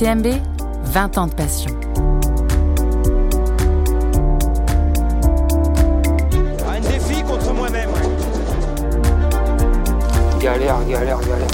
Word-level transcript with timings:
l'UTMB, 0.00 0.26
20 0.84 1.18
ans 1.18 1.26
de 1.26 1.32
passion. 1.32 1.70
Un 6.68 6.80
défi 6.80 7.22
contre 7.22 7.52
moi-même. 7.52 7.90
Galère, 10.40 10.78
galère, 10.88 11.18
galère. 11.20 11.48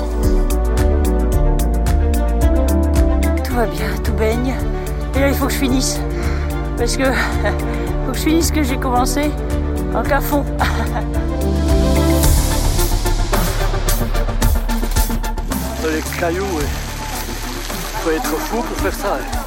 Tout 3.42 3.54
va 3.54 3.66
bien, 3.66 3.88
tout 4.04 4.12
baigne. 4.12 4.54
Et 5.14 5.20
là, 5.20 5.28
il 5.28 5.34
faut 5.34 5.46
que 5.46 5.52
je 5.52 5.58
finisse. 5.58 6.00
Parce 6.76 6.96
que 6.96 7.04
faut 8.06 8.12
que 8.12 8.18
je 8.18 8.22
finisse 8.22 8.48
ce 8.48 8.52
que 8.52 8.62
j'ai 8.62 8.76
commencé 8.76 9.30
en 9.94 10.02
cafon. 10.02 10.44
Les 15.84 16.02
cailloux, 16.18 16.42
ouais. 16.42 16.85
Faut 18.06 18.12
être 18.12 18.22
fou 18.38 18.62
pour 18.62 18.76
faire 18.76 18.94
ça. 18.94 19.16
hein. 19.16 19.46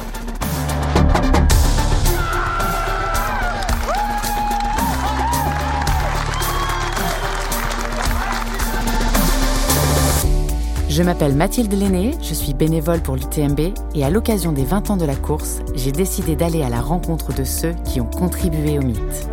Je 10.90 11.02
m'appelle 11.02 11.34
Mathilde 11.34 11.72
Lenné, 11.72 12.10
je 12.20 12.34
suis 12.34 12.52
bénévole 12.52 13.00
pour 13.00 13.16
l'UTMB 13.16 13.60
et 13.94 14.04
à 14.04 14.10
l'occasion 14.10 14.52
des 14.52 14.64
20 14.64 14.90
ans 14.90 14.96
de 14.98 15.06
la 15.06 15.16
course, 15.16 15.60
j'ai 15.74 15.92
décidé 15.92 16.36
d'aller 16.36 16.62
à 16.62 16.68
la 16.68 16.82
rencontre 16.82 17.32
de 17.32 17.44
ceux 17.44 17.72
qui 17.86 18.02
ont 18.02 18.10
contribué 18.10 18.78
au 18.78 18.82
mythe. 18.82 19.30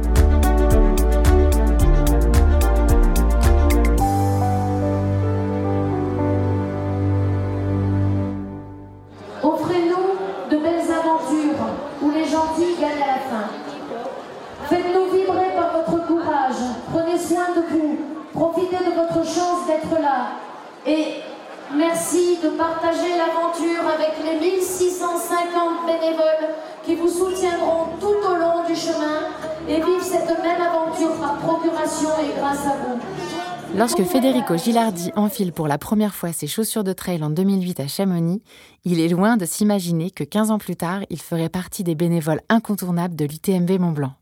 Federico 34.18 34.58
Gilardi 34.58 35.12
enfile 35.16 35.54
pour 35.54 35.68
la 35.68 35.78
première 35.78 36.16
fois 36.16 36.34
ses 36.34 36.48
chaussures 36.48 36.84
de 36.84 36.92
trail 36.92 37.24
en 37.24 37.30
2008 37.30 37.82
à 37.82 37.88
Chamonix, 37.88 38.42
il 38.84 39.00
est 39.00 39.10
loin 39.10 39.38
de 39.38 39.46
s'imaginer 39.46 40.10
que 40.10 40.24
15 40.24 40.50
ans 40.50 40.58
plus 40.58 40.76
tard, 40.76 41.02
il 41.12 41.22
ferait 41.22 41.50
partie 41.50 41.84
des 41.84 41.94
bénévoles 41.94 42.42
incontournables 42.50 43.16
de 43.16 43.26
l'UTMB 43.26 43.80
Mont-Blanc. 43.80 44.16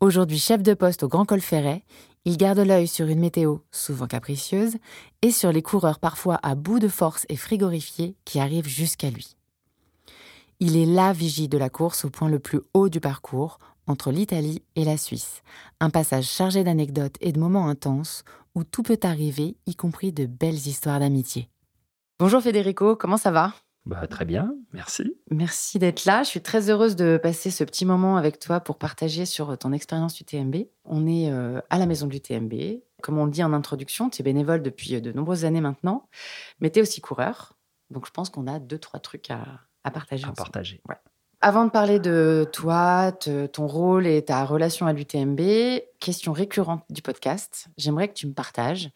Aujourd'hui 0.00 0.40
chef 0.40 0.60
de 0.64 0.74
poste 0.74 1.04
au 1.04 1.08
Grand 1.08 1.24
Col 1.24 1.40
Ferret, 1.40 1.84
il 2.24 2.36
garde 2.36 2.58
l'œil 2.58 2.88
sur 2.88 3.06
une 3.06 3.20
météo 3.20 3.58
souvent 3.70 4.08
capricieuse 4.08 4.74
et 5.22 5.30
sur 5.30 5.52
les 5.52 5.62
coureurs 5.62 6.00
parfois 6.00 6.40
à 6.42 6.56
bout 6.56 6.80
de 6.80 6.88
force 6.88 7.26
et 7.28 7.36
frigorifiés 7.36 8.16
qui 8.24 8.40
arrivent 8.40 8.66
jusqu'à 8.66 9.10
lui. 9.10 9.36
Il 10.58 10.76
est 10.76 10.84
la 10.84 11.12
vigie 11.12 11.48
de 11.48 11.58
la 11.58 11.70
course 11.70 12.04
au 12.04 12.10
point 12.10 12.28
le 12.28 12.40
plus 12.40 12.60
haut 12.74 12.88
du 12.88 12.98
parcours, 12.98 13.60
entre 13.90 14.10
l'Italie 14.10 14.62
et 14.76 14.84
la 14.84 14.96
Suisse. 14.96 15.42
Un 15.80 15.90
passage 15.90 16.26
chargé 16.26 16.64
d'anecdotes 16.64 17.16
et 17.20 17.32
de 17.32 17.40
moments 17.40 17.68
intenses 17.68 18.24
où 18.54 18.64
tout 18.64 18.82
peut 18.82 18.98
arriver, 19.02 19.56
y 19.66 19.74
compris 19.74 20.12
de 20.12 20.26
belles 20.26 20.54
histoires 20.54 21.00
d'amitié. 21.00 21.48
Bonjour 22.18 22.42
Federico, 22.42 22.96
comment 22.96 23.16
ça 23.16 23.30
va? 23.30 23.54
Bah, 23.86 24.06
très 24.06 24.24
bien, 24.24 24.54
merci. 24.72 25.16
Merci 25.30 25.78
d'être 25.78 26.04
là. 26.04 26.22
Je 26.22 26.28
suis 26.28 26.42
très 26.42 26.68
heureuse 26.68 26.96
de 26.96 27.18
passer 27.20 27.50
ce 27.50 27.64
petit 27.64 27.86
moment 27.86 28.16
avec 28.16 28.38
toi 28.38 28.60
pour 28.60 28.76
partager 28.76 29.24
sur 29.24 29.56
ton 29.56 29.72
expérience 29.72 30.20
UTMB. 30.20 30.56
On 30.84 31.06
est 31.06 31.32
euh, 31.32 31.60
à 31.70 31.78
la 31.78 31.86
maison 31.86 32.06
de 32.06 32.12
l'UTMB. 32.12 32.82
Comme 33.02 33.18
on 33.18 33.24
le 33.24 33.30
dit 33.30 33.42
en 33.42 33.54
introduction, 33.54 34.10
tu 34.10 34.20
es 34.20 34.24
bénévole 34.24 34.62
depuis 34.62 34.96
euh, 34.96 35.00
de 35.00 35.12
nombreuses 35.12 35.46
années 35.46 35.62
maintenant, 35.62 36.08
mais 36.60 36.70
tu 36.70 36.80
es 36.80 36.82
aussi 36.82 37.00
coureur. 37.00 37.54
Donc 37.88 38.06
je 38.06 38.10
pense 38.10 38.28
qu'on 38.28 38.46
a 38.46 38.58
deux, 38.58 38.78
trois 38.78 39.00
trucs 39.00 39.30
à, 39.30 39.60
à 39.82 39.90
partager. 39.90 40.24
À 40.24 40.28
ensemble. 40.28 40.36
partager. 40.36 40.82
Avant 41.42 41.64
de 41.64 41.70
parler 41.70 41.98
de 42.00 42.46
toi, 42.52 43.12
te- 43.12 43.46
ton 43.46 43.66
rôle 43.66 44.06
et 44.06 44.22
ta 44.22 44.44
relation 44.44 44.86
à 44.86 44.92
l'UTMB, 44.92 45.40
question 45.98 46.32
récurrente 46.32 46.84
du 46.90 47.00
podcast, 47.00 47.68
j'aimerais 47.78 48.08
que 48.08 48.14
tu 48.14 48.26
me 48.26 48.34
partages 48.34 48.90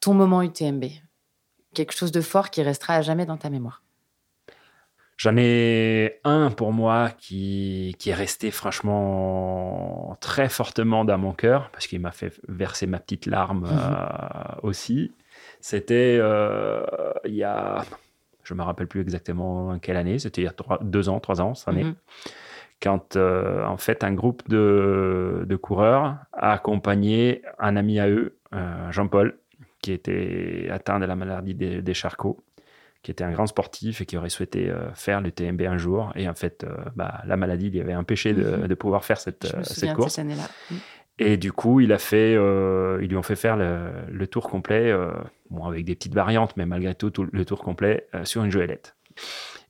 ton 0.00 0.12
moment 0.12 0.42
UTMB. 0.42 0.84
Quelque 1.74 1.94
chose 1.94 2.10
de 2.10 2.20
fort 2.20 2.50
qui 2.50 2.62
restera 2.62 2.94
à 2.94 3.02
jamais 3.02 3.26
dans 3.26 3.36
ta 3.36 3.48
mémoire. 3.50 3.82
J'en 5.18 5.36
ai 5.38 6.20
un 6.24 6.50
pour 6.50 6.72
moi 6.72 7.10
qui, 7.16 7.94
qui 7.98 8.10
est 8.10 8.14
resté 8.14 8.50
franchement 8.50 10.16
très 10.20 10.48
fortement 10.48 11.04
dans 11.04 11.16
mon 11.16 11.32
cœur 11.32 11.70
parce 11.70 11.86
qu'il 11.86 12.00
m'a 12.00 12.10
fait 12.10 12.38
verser 12.48 12.86
ma 12.86 12.98
petite 12.98 13.24
larme 13.26 13.66
euh, 13.66 14.60
aussi. 14.62 15.12
C'était 15.60 16.18
euh, 16.20 16.84
il 17.24 17.34
y 17.34 17.44
a, 17.44 17.84
je 18.46 18.54
me 18.54 18.62
rappelle 18.62 18.86
plus 18.86 19.00
exactement 19.00 19.68
en 19.68 19.78
quelle 19.78 19.96
année, 19.96 20.18
c'était 20.18 20.42
il 20.42 20.44
y 20.44 20.48
a 20.48 20.52
trois- 20.52 20.78
deux 20.82 21.08
ans, 21.08 21.20
trois 21.20 21.40
ans, 21.40 21.54
cette 21.54 21.68
année. 21.68 21.84
Mhm. 21.84 21.94
Quand 22.82 23.16
euh, 23.16 23.64
en 23.64 23.76
fait 23.78 24.04
un 24.04 24.12
groupe 24.12 24.46
de, 24.48 25.44
de 25.48 25.56
coureurs 25.56 26.16
a 26.32 26.52
accompagné 26.52 27.42
un 27.58 27.74
ami 27.76 27.98
à 28.00 28.08
eux, 28.08 28.36
euh, 28.54 28.92
Jean-Paul, 28.92 29.38
qui 29.80 29.92
était 29.92 30.68
atteint 30.70 30.98
de 31.00 31.06
la 31.06 31.16
maladie 31.16 31.54
des, 31.54 31.80
des 31.80 31.94
charcots, 31.94 32.38
qui 33.02 33.10
était 33.12 33.24
un 33.24 33.30
grand 33.32 33.46
sportif 33.46 34.00
et 34.00 34.06
qui 34.06 34.16
aurait 34.16 34.28
souhaité 34.30 34.68
euh, 34.68 34.92
faire 34.94 35.20
le 35.20 35.30
TMB 35.30 35.62
un 35.62 35.78
jour. 35.78 36.12
Et 36.16 36.28
en 36.28 36.34
fait, 36.34 36.66
bah, 36.96 37.22
la 37.24 37.36
maladie 37.36 37.70
lui 37.70 37.80
avait 37.80 37.94
empêché 37.94 38.34
de, 38.34 38.42
Mhm. 38.56 38.66
de 38.66 38.74
pouvoir 38.74 39.04
faire 39.04 39.18
cette, 39.20 39.46
Je 39.50 39.56
me 39.56 39.62
souviens 39.62 39.74
cette 39.74 39.90
de 39.90 39.94
course. 39.94 40.14
cette 40.14 40.24
année-là. 40.26 40.48
Et 41.18 41.36
du 41.36 41.52
coup, 41.52 41.80
il 41.80 41.92
a 41.92 41.98
fait, 41.98 42.34
euh, 42.36 42.98
ils 43.02 43.08
lui 43.08 43.16
ont 43.16 43.22
fait 43.22 43.36
faire 43.36 43.56
le, 43.56 43.90
le 44.10 44.26
tour 44.26 44.50
complet, 44.50 44.90
euh, 44.90 45.10
bon, 45.50 45.64
avec 45.64 45.84
des 45.84 45.94
petites 45.94 46.14
variantes, 46.14 46.54
mais 46.56 46.66
malgré 46.66 46.94
tout, 46.94 47.10
tout 47.10 47.26
le 47.30 47.44
tour 47.44 47.62
complet 47.62 48.06
euh, 48.14 48.24
sur 48.24 48.44
une 48.44 48.50
joëlette. 48.50 48.96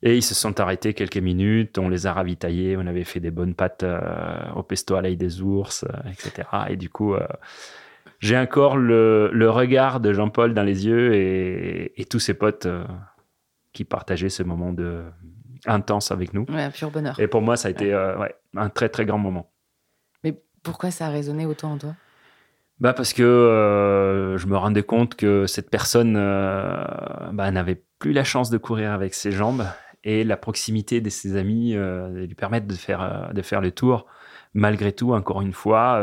Et 0.03 0.17
ils 0.17 0.23
se 0.23 0.35
sont 0.35 0.59
arrêtés 0.59 0.93
quelques 0.93 1.17
minutes, 1.17 1.77
on 1.77 1.89
les 1.89 2.05
a 2.05 2.13
ravitaillés, 2.13 2.75
on 2.77 2.85
avait 2.85 3.05
fait 3.05 3.21
des 3.21 3.31
bonnes 3.31 3.55
pâtes 3.55 3.83
euh, 3.83 3.99
au 4.55 4.63
pesto 4.63 4.95
à 4.95 5.01
l'ail 5.01 5.15
des 5.15 5.41
ours, 5.41 5.85
euh, 5.85 6.09
etc. 6.11 6.47
Et 6.69 6.75
du 6.75 6.89
coup, 6.89 7.13
euh, 7.15 7.25
j'ai 8.19 8.37
encore 8.37 8.77
le, 8.77 9.29
le 9.31 9.49
regard 9.49 9.99
de 9.99 10.11
Jean-Paul 10.11 10.53
dans 10.53 10.63
les 10.63 10.85
yeux 10.85 11.15
et, 11.15 11.99
et 11.99 12.05
tous 12.05 12.19
ses 12.19 12.33
potes 12.33 12.67
qui 13.73 13.85
partageaient 13.85 14.29
ce 14.29 14.43
moment 14.43 14.73
de 14.73 15.03
intense 15.65 16.11
avec 16.11 16.33
nous. 16.33 16.45
Ouais, 16.49 16.63
un 16.63 16.71
pur 16.71 16.91
bonheur. 16.91 17.19
Et 17.19 17.27
pour 17.27 17.41
moi, 17.41 17.57
ça 17.57 17.67
a 17.67 17.71
été 17.71 17.93
euh, 17.93 18.17
ouais, 18.17 18.35
un 18.55 18.69
très 18.69 18.89
très 18.89 19.05
grand 19.05 19.17
moment. 19.17 19.49
Pourquoi 20.67 20.91
ça 20.91 21.05
a 21.05 21.09
résonné 21.09 21.45
autant 21.45 21.71
en 21.71 21.77
toi? 21.77 21.95
Bah 22.81 22.91
parce 22.91 23.13
que 23.13 23.23
euh, 23.23 24.37
je 24.37 24.47
me 24.47 24.57
rendais 24.57 24.83
compte 24.83 25.15
que 25.15 25.47
cette 25.47 25.69
personne 25.69 26.15
euh, 26.17 26.83
bah, 27.31 27.49
n'avait 27.51 27.81
plus 27.99 28.11
la 28.11 28.25
chance 28.25 28.49
de 28.49 28.57
courir 28.57 28.91
avec 28.91 29.13
ses 29.13 29.31
jambes 29.31 29.65
et 30.03 30.25
la 30.25 30.35
proximité 30.35 30.99
de 30.99 31.09
ses 31.09 31.37
amis 31.37 31.73
euh, 31.73 32.25
lui 32.25 32.35
permettre 32.35 32.67
de 32.67 32.73
faire, 32.73 33.01
euh, 33.01 33.31
de 33.31 33.41
faire 33.41 33.61
le 33.61 33.71
tour. 33.71 34.07
Malgré 34.53 34.91
tout, 34.91 35.13
encore 35.13 35.41
une 35.41 35.53
fois, 35.53 36.01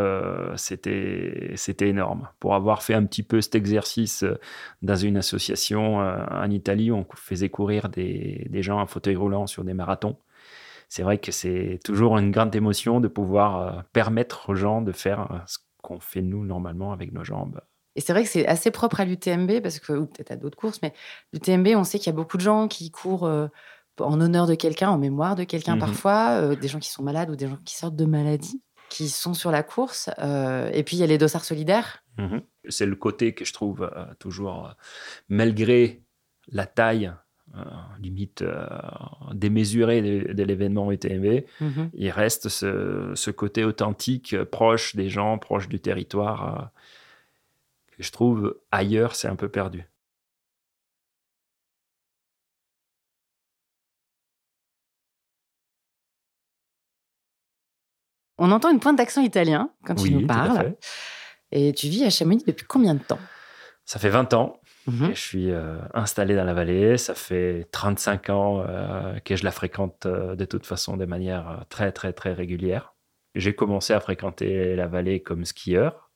c'était 0.54 1.52
c'était 1.56 1.88
énorme. 1.88 2.28
Pour 2.38 2.54
avoir 2.54 2.82
fait 2.82 2.94
un 2.94 3.04
petit 3.04 3.24
peu 3.24 3.40
cet 3.40 3.56
exercice 3.56 4.24
dans 4.80 4.94
une 4.94 5.16
association 5.16 5.96
en 5.96 6.50
Italie 6.50 6.92
où 6.92 6.96
on 6.96 7.06
faisait 7.16 7.48
courir 7.48 7.88
des, 7.88 8.46
des 8.50 8.62
gens 8.62 8.78
en 8.78 8.86
fauteuil 8.86 9.16
roulant 9.16 9.48
sur 9.48 9.64
des 9.64 9.74
marathons, 9.74 10.16
c'est 10.94 11.02
vrai 11.02 11.18
que 11.18 11.32
c'est 11.32 11.80
toujours 11.84 12.18
une 12.18 12.30
grande 12.30 12.54
émotion 12.54 13.00
de 13.00 13.08
pouvoir 13.08 13.56
euh, 13.58 13.82
permettre 13.92 14.48
aux 14.50 14.54
gens 14.54 14.80
de 14.80 14.92
faire 14.92 15.20
euh, 15.32 15.38
ce 15.46 15.58
qu'on 15.82 15.98
fait 15.98 16.22
nous 16.22 16.44
normalement 16.44 16.92
avec 16.92 17.12
nos 17.12 17.24
jambes. 17.24 17.60
Et 17.96 18.00
c'est 18.00 18.12
vrai 18.12 18.22
que 18.22 18.28
c'est 18.28 18.46
assez 18.46 18.70
propre 18.70 19.00
à 19.00 19.04
l'UTMB, 19.04 19.60
parce 19.60 19.80
que, 19.80 19.92
ou 19.92 20.06
peut-être 20.06 20.30
à 20.30 20.36
d'autres 20.36 20.56
courses, 20.56 20.80
mais 20.82 20.92
l'UTMB, 21.32 21.68
on 21.76 21.82
sait 21.82 21.98
qu'il 21.98 22.06
y 22.12 22.14
a 22.14 22.16
beaucoup 22.16 22.36
de 22.36 22.42
gens 22.42 22.68
qui 22.68 22.92
courent 22.92 23.26
euh, 23.26 23.48
en 23.98 24.20
honneur 24.20 24.46
de 24.46 24.54
quelqu'un, 24.54 24.88
en 24.90 24.98
mémoire 24.98 25.34
de 25.34 25.42
quelqu'un 25.42 25.74
Mhm. 25.74 25.80
parfois, 25.80 26.28
euh, 26.40 26.54
des 26.54 26.68
gens 26.68 26.78
qui 26.78 26.90
sont 26.90 27.02
malades 27.02 27.28
ou 27.30 27.34
des 27.34 27.48
gens 27.48 27.58
qui 27.64 27.74
sortent 27.76 27.96
de 27.96 28.04
maladie, 28.06 28.62
qui 28.88 29.08
sont 29.08 29.34
sur 29.34 29.50
la 29.50 29.64
course. 29.64 30.10
euh, 30.20 30.70
et 30.72 30.84
puis 30.84 30.96
il 30.96 31.00
y 31.00 31.02
a 31.02 31.06
les 31.08 31.18
dossards 31.18 31.44
solidaires. 31.44 32.04
Mhm. 32.18 32.40
C'est 32.68 32.86
le 32.86 32.94
côté 32.94 33.34
que 33.34 33.44
je 33.44 33.52
trouve 33.52 33.82
euh, 33.82 34.06
toujours, 34.20 34.74
malgré 35.28 36.04
la 36.48 36.66
taille 36.66 37.12
limite 38.00 38.42
euh, 38.42 38.66
démesurée 39.32 40.02
de, 40.02 40.32
de 40.32 40.42
l'événement 40.42 40.90
UTMB, 40.90 41.44
Mhm. 41.60 41.90
il 41.94 42.10
reste 42.10 42.48
ce, 42.48 43.12
ce 43.14 43.30
côté 43.30 43.64
authentique, 43.64 44.34
euh, 44.34 44.44
proche 44.44 44.96
des 44.96 45.08
gens, 45.08 45.38
proche 45.38 45.68
du 45.68 45.80
territoire, 45.80 46.58
euh, 46.60 47.96
que 47.96 48.02
je 48.02 48.10
trouve 48.12 48.56
ailleurs, 48.72 49.14
c'est 49.14 49.28
un 49.28 49.36
peu 49.36 49.48
perdu. 49.48 49.84
On 58.38 58.50
entend 58.50 58.70
une 58.70 58.80
pointe 58.80 58.96
d'accent 58.96 59.22
italien 59.22 59.70
quand 59.84 59.94
tu 59.94 60.04
Oui, 60.04 60.10
nous 60.14 60.26
parles. 60.26 60.74
Et 61.52 61.72
tu 61.72 61.88
vis 61.88 62.04
à 62.04 62.10
Chamonix 62.10 62.44
depuis 62.46 62.66
combien 62.66 62.94
de 62.94 63.02
temps? 63.02 63.18
Ça 63.84 63.98
fait 63.98 64.08
20 64.08 64.32
ans. 64.34 64.58
Mhm. 64.86 65.10
Je 65.14 65.20
suis 65.20 65.50
euh, 65.50 65.78
installé 65.94 66.34
dans 66.36 66.44
la 66.44 66.54
vallée. 66.54 66.98
Ça 66.98 67.14
fait 67.14 67.66
35 67.72 68.30
ans 68.30 68.64
euh, 68.68 69.18
que 69.20 69.34
je 69.36 69.44
la 69.44 69.50
fréquente 69.50 70.06
euh, 70.06 70.34
de 70.36 70.44
toute 70.44 70.66
façon 70.66 70.96
de 70.96 71.04
manière 71.06 71.64
très, 71.70 71.90
très, 71.92 72.12
très 72.12 72.32
régulière. 72.32 72.94
J'ai 73.34 73.54
commencé 73.54 73.92
à 73.92 74.00
fréquenter 74.00 74.76
la 74.76 74.86
vallée 74.86 75.20
comme 75.22 75.44
skieur, 75.44 76.10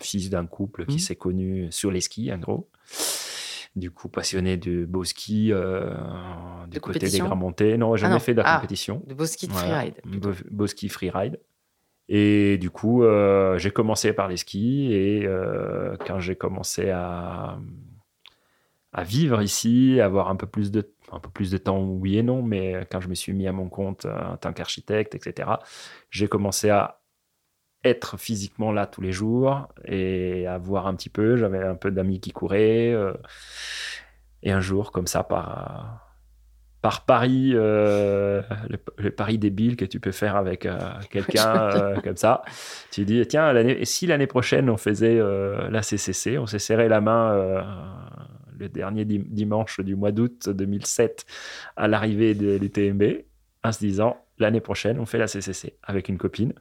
fils 0.00 0.30
d'un 0.30 0.46
couple 0.46 0.86
qui 0.86 0.94
Mhm. 0.94 0.98
s'est 1.00 1.16
connu 1.16 1.68
sur 1.70 1.90
les 1.90 2.00
skis, 2.00 2.32
en 2.32 2.38
gros. 2.38 2.70
Du 3.76 3.90
coup, 3.90 4.08
passionné 4.08 4.56
de 4.56 4.86
beau 4.86 5.04
ski, 5.04 5.48
du 5.48 5.52
De 5.52 6.78
côté 6.80 7.08
des 7.10 7.18
grands 7.18 7.36
montées. 7.36 7.76
Non, 7.76 7.94
j'ai 7.96 8.06
jamais 8.06 8.18
fait 8.20 8.32
de 8.32 8.40
la 8.40 8.44
Ah. 8.46 8.56
compétition. 8.56 9.02
De 9.06 9.14
beau 9.14 9.26
ski 9.26 9.46
de 9.48 9.52
Voilà, 9.52 9.68
freeride. 9.68 9.94
Beau, 10.06 10.30
beau 10.50 10.66
ski 10.66 10.88
freeride. 10.88 11.38
Et 12.08 12.56
du 12.58 12.70
coup, 12.70 13.04
euh, 13.04 13.58
j'ai 13.58 13.70
commencé 13.70 14.12
par 14.12 14.28
les 14.28 14.38
skis 14.38 14.92
et 14.92 15.26
euh, 15.26 15.96
quand 16.06 16.20
j'ai 16.20 16.36
commencé 16.36 16.90
à, 16.90 17.58
vivre 19.04 19.42
ici, 19.42 20.00
avoir 20.00 20.28
un 20.28 20.36
peu 20.36 20.46
plus 20.46 20.70
de 20.70 20.90
un 21.12 21.20
peu 21.20 21.30
plus 21.30 21.50
de 21.50 21.58
temps, 21.58 21.80
oui 21.80 22.18
et 22.18 22.22
non, 22.22 22.42
mais 22.42 22.86
quand 22.90 23.00
je 23.00 23.08
me 23.08 23.14
suis 23.14 23.32
mis 23.32 23.46
à 23.46 23.52
mon 23.52 23.68
compte 23.68 24.04
euh, 24.04 24.32
en 24.32 24.36
tant 24.36 24.52
qu'architecte, 24.52 25.14
etc., 25.14 25.50
j'ai 26.10 26.28
commencé 26.28 26.70
à 26.70 27.00
être 27.84 28.18
physiquement 28.18 28.72
là 28.72 28.86
tous 28.86 29.00
les 29.00 29.12
jours 29.12 29.68
et 29.84 30.46
à 30.46 30.58
voir 30.58 30.86
un 30.86 30.94
petit 30.94 31.10
peu. 31.10 31.36
J'avais 31.36 31.62
un 31.62 31.76
peu 31.76 31.90
d'amis 31.90 32.20
qui 32.20 32.32
couraient. 32.32 32.94
et 34.42 34.52
un 34.52 34.60
jour, 34.60 34.92
comme 34.92 35.06
ça, 35.06 35.22
par, 35.24 36.07
par 36.82 37.04
pari, 37.04 37.52
euh, 37.54 38.40
le, 38.68 38.78
le 38.98 39.10
pari 39.10 39.36
débile 39.38 39.76
que 39.76 39.84
tu 39.84 39.98
peux 40.00 40.12
faire 40.12 40.36
avec 40.36 40.64
euh, 40.66 40.78
quelqu'un 41.10 41.54
euh, 41.74 41.96
comme 42.00 42.16
ça, 42.16 42.42
tu 42.92 43.04
dis, 43.04 43.26
tiens, 43.26 43.52
l'année- 43.52 43.80
et 43.80 43.84
si 43.84 44.06
l'année 44.06 44.26
prochaine 44.28 44.70
on 44.70 44.76
faisait 44.76 45.18
la 45.70 45.82
CCC, 45.82 46.38
on 46.38 46.46
s'est 46.46 46.58
serré 46.58 46.88
la 46.88 47.00
main 47.00 47.64
le 48.58 48.68
dernier 48.68 49.04
dim- 49.04 49.24
dimanche 49.28 49.80
du 49.80 49.94
mois 49.96 50.10
d'août 50.12 50.48
2007 50.48 51.26
à 51.76 51.86
l'arrivée 51.88 52.34
de 52.34 52.56
l'UTMB, 52.56 53.24
en 53.64 53.72
se 53.72 53.78
disant, 53.80 54.16
l'année 54.38 54.60
prochaine 54.60 54.98
on 55.00 55.06
fait 55.06 55.18
la 55.18 55.26
CCC 55.26 55.76
avec 55.82 56.08
une 56.08 56.18
copine. 56.18 56.52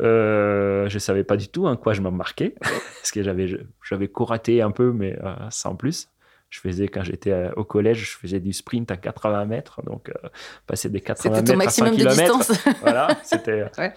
Euh, 0.00 0.88
je 0.88 0.98
savais 0.98 1.22
pas 1.24 1.36
du 1.36 1.48
tout 1.48 1.66
en 1.66 1.76
quoi 1.76 1.92
je 1.92 2.00
m'embarquais, 2.00 2.54
parce 2.60 3.12
que 3.12 3.22
j'avais 3.22 3.46
j'avais 3.88 4.08
coraté 4.08 4.60
un 4.60 4.72
peu, 4.72 4.92
mais 4.92 5.16
euh, 5.22 5.34
sans 5.50 5.76
plus. 5.76 6.08
Je 6.54 6.60
faisais, 6.60 6.86
quand 6.86 7.02
j'étais 7.02 7.32
euh, 7.32 7.50
au 7.56 7.64
collège, 7.64 8.12
je 8.12 8.16
faisais 8.16 8.38
du 8.38 8.52
sprint 8.52 8.88
à 8.92 8.96
80 8.96 9.44
mètres, 9.46 9.82
donc 9.82 10.08
euh, 10.08 10.28
passer 10.68 10.88
des 10.88 11.00
80 11.00 11.34
C'était 11.40 11.52
ton 11.52 11.58
mètres 11.58 11.68
à 11.68 11.72
100 11.72 11.84
maximum 11.84 12.08
de 12.12 12.14
km. 12.14 12.38
distance. 12.38 12.64
Voilà, 12.80 13.08
c'était. 13.24 13.64
Ouais. 13.76 13.92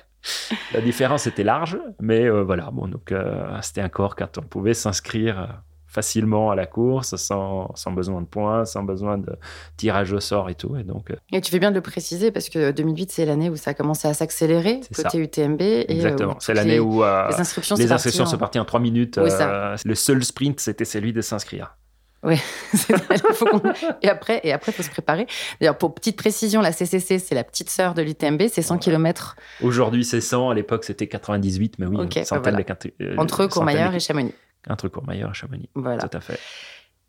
La 0.73 0.81
différence 0.81 1.27
était 1.27 1.43
large, 1.43 1.77
mais 2.01 2.23
euh, 2.25 2.41
voilà, 2.43 2.71
bon, 2.71 2.87
donc 2.87 3.11
euh, 3.11 3.45
c'était 3.61 3.81
un 3.81 3.89
corps 3.89 4.15
quand 4.15 4.39
on 4.39 4.41
pouvait 4.41 4.73
s'inscrire 4.73 5.39
euh, 5.39 5.45
facilement 5.85 6.49
à 6.49 6.55
la 6.55 6.65
course, 6.65 7.15
sans, 7.15 7.69
sans 7.75 7.91
besoin 7.91 8.21
de 8.21 8.25
points, 8.25 8.65
sans 8.65 8.81
besoin 8.81 9.19
de 9.19 9.35
tirage 9.77 10.11
au 10.11 10.19
sort 10.19 10.49
et 10.49 10.55
tout. 10.55 10.75
Et 10.77 10.83
donc, 10.83 11.11
euh, 11.11 11.15
Et 11.31 11.41
tu 11.41 11.51
fais 11.51 11.59
bien 11.59 11.69
de 11.69 11.75
le 11.75 11.81
préciser 11.81 12.31
parce 12.31 12.49
que 12.49 12.71
2008, 12.71 13.11
c'est 13.11 13.25
l'année 13.25 13.51
où 13.51 13.55
ça 13.55 13.69
a 13.69 13.73
commencé 13.75 14.07
à 14.07 14.15
s'accélérer 14.15 14.81
côté 14.95 15.19
UTMB. 15.19 15.61
Euh, 15.61 15.83
exactement, 15.89 16.37
c'est 16.39 16.55
l'année 16.55 16.71
les- 16.71 16.79
où 16.79 17.03
euh, 17.03 17.27
les 17.29 17.39
inscriptions, 17.39 17.75
les 17.75 17.91
inscriptions 17.91 18.25
sont 18.25 18.37
parties 18.39 18.57
en 18.59 18.65
3 18.65 18.79
minutes. 18.79 19.19
Oui, 19.23 19.29
euh, 19.31 19.75
le 19.85 19.93
seul 19.95 20.23
sprint, 20.23 20.59
c'était 20.59 20.85
celui 20.85 21.13
de 21.13 21.21
s'inscrire. 21.21 21.77
Qu'on- 22.23 23.61
et 24.01 24.09
après, 24.09 24.41
et 24.43 24.51
après, 24.53 24.71
faut 24.71 24.83
se 24.83 24.89
préparer. 24.89 25.27
D'ailleurs, 25.59 25.77
pour 25.77 25.93
petite 25.93 26.17
précision, 26.17 26.61
la 26.61 26.71
CCC, 26.71 27.19
c'est 27.19 27.35
la 27.35 27.43
petite 27.43 27.69
sœur 27.69 27.93
de 27.93 28.01
l'UTMB, 28.01 28.43
c'est 28.51 28.61
100 28.61 28.75
Ouais. 28.75 28.79
km 28.79 29.35
Aujourd'hui, 29.61 30.03
c'est 30.03 30.21
100. 30.21 30.49
À 30.49 30.53
l'époque, 30.55 30.83
c'était 30.83 31.07
98. 31.07 31.75
Mais 31.79 31.85
oui, 31.85 31.97
Ok, 31.97 32.15
une 32.15 32.25
centaine 32.25 32.55
bah 32.55 32.63
voilà. 32.67 32.77
euh, 33.01 33.15
entre 33.17 33.45
Courmayeur 33.47 33.93
et 33.93 33.99
Chamonix. 33.99 34.33
Entre 34.69 34.87
Courmayeur 34.89 35.29
et 35.31 35.33
Chamonix. 35.33 35.69
Voilà. 35.75 36.07
Tout 36.07 36.17
à 36.17 36.19
fait. 36.21 36.39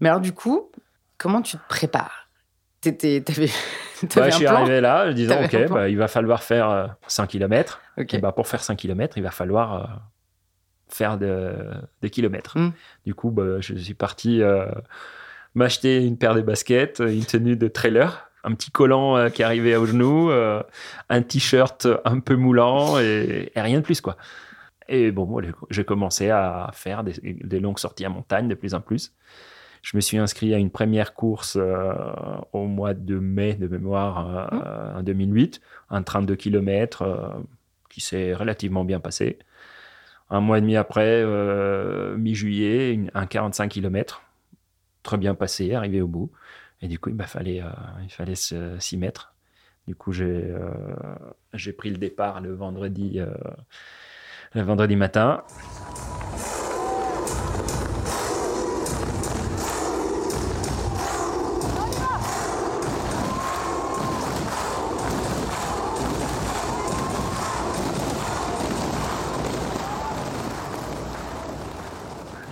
Mais 0.01 0.09
alors, 0.09 0.21
du 0.21 0.33
coup, 0.33 0.71
comment 1.17 1.43
tu 1.43 1.57
te 1.57 1.69
prépares? 1.69 2.29
T'étais, 2.81 3.21
t'avais, 3.23 3.47
Ouais, 4.03 4.09
t'avais 4.09 4.31
je 4.31 4.37
suis 4.37 4.45
plan? 4.45 4.55
arrivé 4.57 4.81
là, 4.81 5.01
un 5.07 5.11
OK, 5.45 5.69
bah, 5.71 5.89
il 5.89 5.97
va 5.99 6.07
falloir 6.07 6.43
faire 6.45 6.71
euh, 6.71 6.87
100 7.09 7.27
km. 7.27 7.81
Et 7.97 8.19
bah, 8.19 8.31
pour 8.31 8.47
faire 8.47 8.63
5 8.63 8.77
km, 8.77 9.19
il 9.19 9.25
va 9.25 9.33
falloir 9.33 9.75
euh, 9.75 9.87
faire 10.91 11.19
de- 11.19 11.55
des 12.03 12.11
kilomètres. 12.11 12.59
Mm. 12.59 12.73
Du 13.07 13.15
coup, 13.15 13.31
bah, 13.31 13.61
je 13.61 13.75
suis 13.75 13.95
parti 13.95 14.43
euh, 14.43 14.67
m'acheter 15.55 16.05
une 16.05 16.17
paire 16.17 16.35
de 16.35 16.43
baskets, 16.43 17.01
une 17.01 17.25
tenue 17.25 17.57
de 17.57 17.69
trailer, 17.69 18.31
un 18.45 18.55
petit 18.55 18.71
collant 18.71 19.17
euh, 19.17 19.29
qui 19.31 19.43
arrivait 19.43 19.77
au 19.77 19.87
genou, 19.87 20.31
euh, 20.31 20.63
un 21.09 21.23
t-shirt 21.23 21.89
un 22.05 22.21
peu 22.21 22.37
moulant 22.37 22.99
et, 22.99 23.51
et 23.55 23.61
rien 23.61 23.79
de 23.81 23.85
plus. 23.85 24.01
quoi. 24.01 24.17
Et 24.89 25.11
bon, 25.11 25.27
moi, 25.27 25.43
j'ai 25.71 25.85
commencé 25.85 26.31
à 26.31 26.71
faire 26.73 27.05
des, 27.05 27.13
des 27.23 27.61
longues 27.61 27.79
sorties 27.79 28.05
à 28.05 28.09
montagne 28.09 28.49
de 28.49 28.55
plus 28.55 28.75
en 28.75 28.81
plus. 28.81 29.13
Je 29.83 29.97
me 29.97 30.01
suis 30.01 30.19
inscrit 30.19 30.55
à 30.55 30.59
une 30.59 30.71
première 30.71 31.15
course 31.15 31.57
euh, 31.61 31.93
au 32.53 32.67
mois 32.67 32.95
de 32.95 33.19
mai 33.19 33.55
de 33.55 33.69
mémoire 33.69 34.49
euh, 34.53 34.99
en 34.99 35.03
2008, 35.03 35.61
un 35.91 36.03
32 36.03 36.37
km 36.37 37.05
qui 37.89 38.01
s'est 38.01 38.35
relativement 38.35 38.85
bien 38.85 38.99
passé. 39.01 39.39
Un 40.31 40.41
mois 40.41 40.59
et 40.59 40.61
demi 40.61 40.77
après, 40.77 41.23
euh, 41.25 42.17
mi-juillet, 42.17 43.01
un 43.15 43.27
45 43.27 43.69
km, 43.69 44.23
très 45.03 45.17
bien 45.17 45.35
passé, 45.35 45.75
arrivé 45.75 46.03
au 46.03 46.09
bout. 46.09 46.31
Et 46.83 46.89
du 46.89 46.99
coup, 46.99 47.11
il, 47.11 47.23
fallait, 47.23 47.63
euh, 47.63 47.71
il 48.03 48.11
fallait 48.11 48.35
s'y 48.35 48.97
mettre. 48.97 49.35
Du 49.87 49.95
coup, 49.95 50.13
j'ai 50.13 50.27
euh, 50.27 50.71
j'ai 51.55 51.73
pris 51.73 51.91
le 51.91 51.97
départ 51.97 52.43
le 52.43 52.53
vendredi 52.53 53.21
matin. 54.97 55.45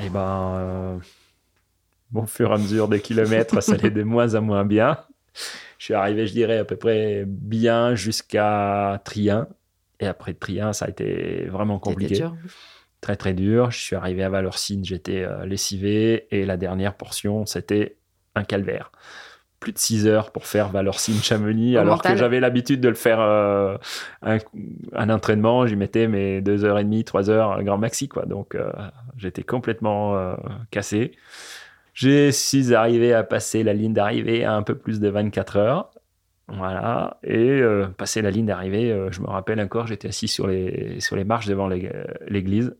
Et 0.04 0.08
ben, 0.08 0.54
euh, 0.56 0.98
bon, 2.10 2.22
au 2.22 2.26
fur 2.26 2.50
et 2.50 2.54
à 2.54 2.58
mesure 2.58 2.88
des 2.88 3.00
kilomètres, 3.00 3.62
ça 3.62 3.74
allait 3.74 3.90
de 3.90 4.02
moins 4.04 4.34
en 4.34 4.42
moins 4.42 4.64
bien. 4.64 4.98
Je 5.78 5.84
suis 5.84 5.94
arrivé, 5.94 6.26
je 6.26 6.32
dirais, 6.32 6.58
à 6.58 6.64
peu 6.64 6.76
près 6.76 7.24
bien 7.26 7.94
jusqu'à 7.94 9.00
Trien. 9.04 9.48
Et 10.00 10.06
après 10.06 10.34
Trien, 10.34 10.72
ça 10.72 10.86
a 10.86 10.88
été 10.88 11.46
vraiment 11.46 11.78
compliqué. 11.78 12.16
dur. 12.16 12.36
Très, 13.00 13.16
très 13.16 13.34
dur. 13.34 13.70
Je 13.70 13.78
suis 13.78 13.96
arrivé 13.96 14.22
à 14.22 14.28
Valorcine, 14.28 14.84
j'étais 14.84 15.22
euh, 15.22 15.46
lessivé. 15.46 16.26
Et 16.30 16.44
la 16.44 16.56
dernière 16.56 16.94
portion, 16.94 17.46
c'était 17.46 17.96
un 18.34 18.44
calvaire. 18.44 18.92
Plus 19.66 19.72
de 19.72 19.78
6 19.78 20.06
heures 20.06 20.30
pour 20.30 20.46
faire 20.46 20.68
Valorcine-Chamonix, 20.68 21.76
Au 21.76 21.80
alors 21.80 21.96
mental. 21.96 22.12
que 22.12 22.18
j'avais 22.18 22.38
l'habitude 22.38 22.80
de 22.80 22.88
le 22.88 22.94
faire 22.94 23.18
euh, 23.20 23.76
un, 24.22 24.38
un 24.92 25.10
entraînement. 25.10 25.66
J'y 25.66 25.74
mettais 25.74 26.06
mes 26.06 26.40
2h30, 26.40 27.02
3 27.02 27.30
heures, 27.30 27.50
un 27.50 27.64
grand 27.64 27.76
maxi. 27.76 28.06
Quoi. 28.06 28.26
Donc, 28.26 28.54
euh, 28.54 28.70
j'étais 29.16 29.42
complètement 29.42 30.16
euh, 30.16 30.34
cassé. 30.70 31.10
Je 31.94 32.30
suis 32.30 32.74
arrivé 32.76 33.12
à 33.12 33.24
passer 33.24 33.64
la 33.64 33.72
ligne 33.72 33.92
d'arrivée 33.92 34.44
à 34.44 34.52
un 34.54 34.62
peu 34.62 34.76
plus 34.76 35.00
de 35.00 35.08
24 35.08 35.56
heures. 35.56 35.90
Voilà. 36.46 37.18
Et 37.24 37.36
euh, 37.60 37.88
passer 37.88 38.22
la 38.22 38.30
ligne 38.30 38.46
d'arrivée, 38.46 38.92
euh, 38.92 39.10
je 39.10 39.20
me 39.20 39.26
rappelle 39.26 39.60
encore, 39.60 39.88
j'étais 39.88 40.06
assis 40.06 40.28
sur 40.28 40.46
les, 40.46 41.00
sur 41.00 41.16
les 41.16 41.24
marches 41.24 41.46
devant 41.46 41.66
l'ég- 41.68 41.90
l'église. 42.28 42.76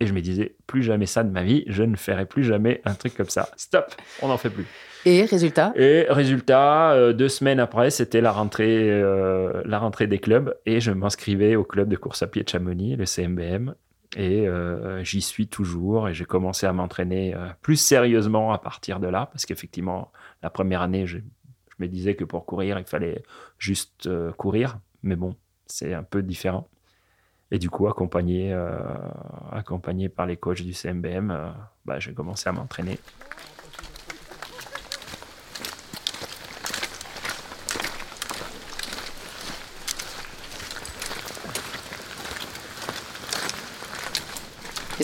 Et 0.00 0.06
je 0.06 0.12
me 0.12 0.20
disais, 0.20 0.56
plus 0.66 0.82
jamais 0.82 1.06
ça 1.06 1.22
de 1.22 1.30
ma 1.30 1.44
vie, 1.44 1.62
je 1.68 1.84
ne 1.84 1.94
ferai 1.94 2.26
plus 2.26 2.42
jamais 2.42 2.80
un 2.84 2.94
truc 2.94 3.14
comme 3.16 3.28
ça. 3.28 3.50
Stop, 3.56 3.94
on 4.20 4.26
n'en 4.26 4.36
fait 4.36 4.50
plus. 4.50 4.66
Et 5.06 5.24
résultat? 5.24 5.72
Et 5.76 6.06
résultat, 6.08 6.92
euh, 6.92 7.12
deux 7.12 7.28
semaines 7.28 7.60
après, 7.60 7.90
c'était 7.90 8.22
la 8.22 8.32
rentrée, 8.32 8.90
euh, 8.90 9.62
la 9.66 9.78
rentrée 9.78 10.06
des 10.06 10.18
clubs 10.18 10.56
et 10.64 10.80
je 10.80 10.92
m'inscrivais 10.92 11.56
au 11.56 11.64
club 11.64 11.88
de 11.88 11.96
course 11.96 12.22
à 12.22 12.26
pied 12.26 12.42
de 12.42 12.48
Chamonix, 12.48 12.96
le 12.96 13.04
CMBM. 13.04 13.74
Et 14.16 14.48
euh, 14.48 15.02
j'y 15.02 15.20
suis 15.20 15.48
toujours 15.48 16.08
et 16.08 16.14
j'ai 16.14 16.24
commencé 16.24 16.66
à 16.66 16.72
m'entraîner 16.72 17.34
plus 17.62 17.76
sérieusement 17.76 18.52
à 18.52 18.58
partir 18.58 19.00
de 19.00 19.08
là 19.08 19.28
parce 19.32 19.44
qu'effectivement, 19.44 20.10
la 20.42 20.50
première 20.50 20.82
année, 20.82 21.06
je, 21.06 21.18
me 21.80 21.88
disais 21.88 22.14
que 22.14 22.24
pour 22.24 22.46
courir, 22.46 22.78
il 22.78 22.84
fallait 22.84 23.24
juste 23.58 24.08
courir. 24.36 24.78
Mais 25.02 25.16
bon, 25.16 25.34
c'est 25.66 25.92
un 25.92 26.04
peu 26.04 26.22
différent. 26.22 26.68
Et 27.50 27.58
du 27.58 27.68
coup, 27.68 27.88
accompagné, 27.88 28.56
accompagné 29.50 30.08
par 30.08 30.26
les 30.26 30.36
coachs 30.36 30.62
du 30.62 30.72
CMBM, 30.72 31.52
bah, 31.84 31.98
j'ai 31.98 32.14
commencé 32.14 32.48
à 32.48 32.52
m'entraîner. 32.52 33.00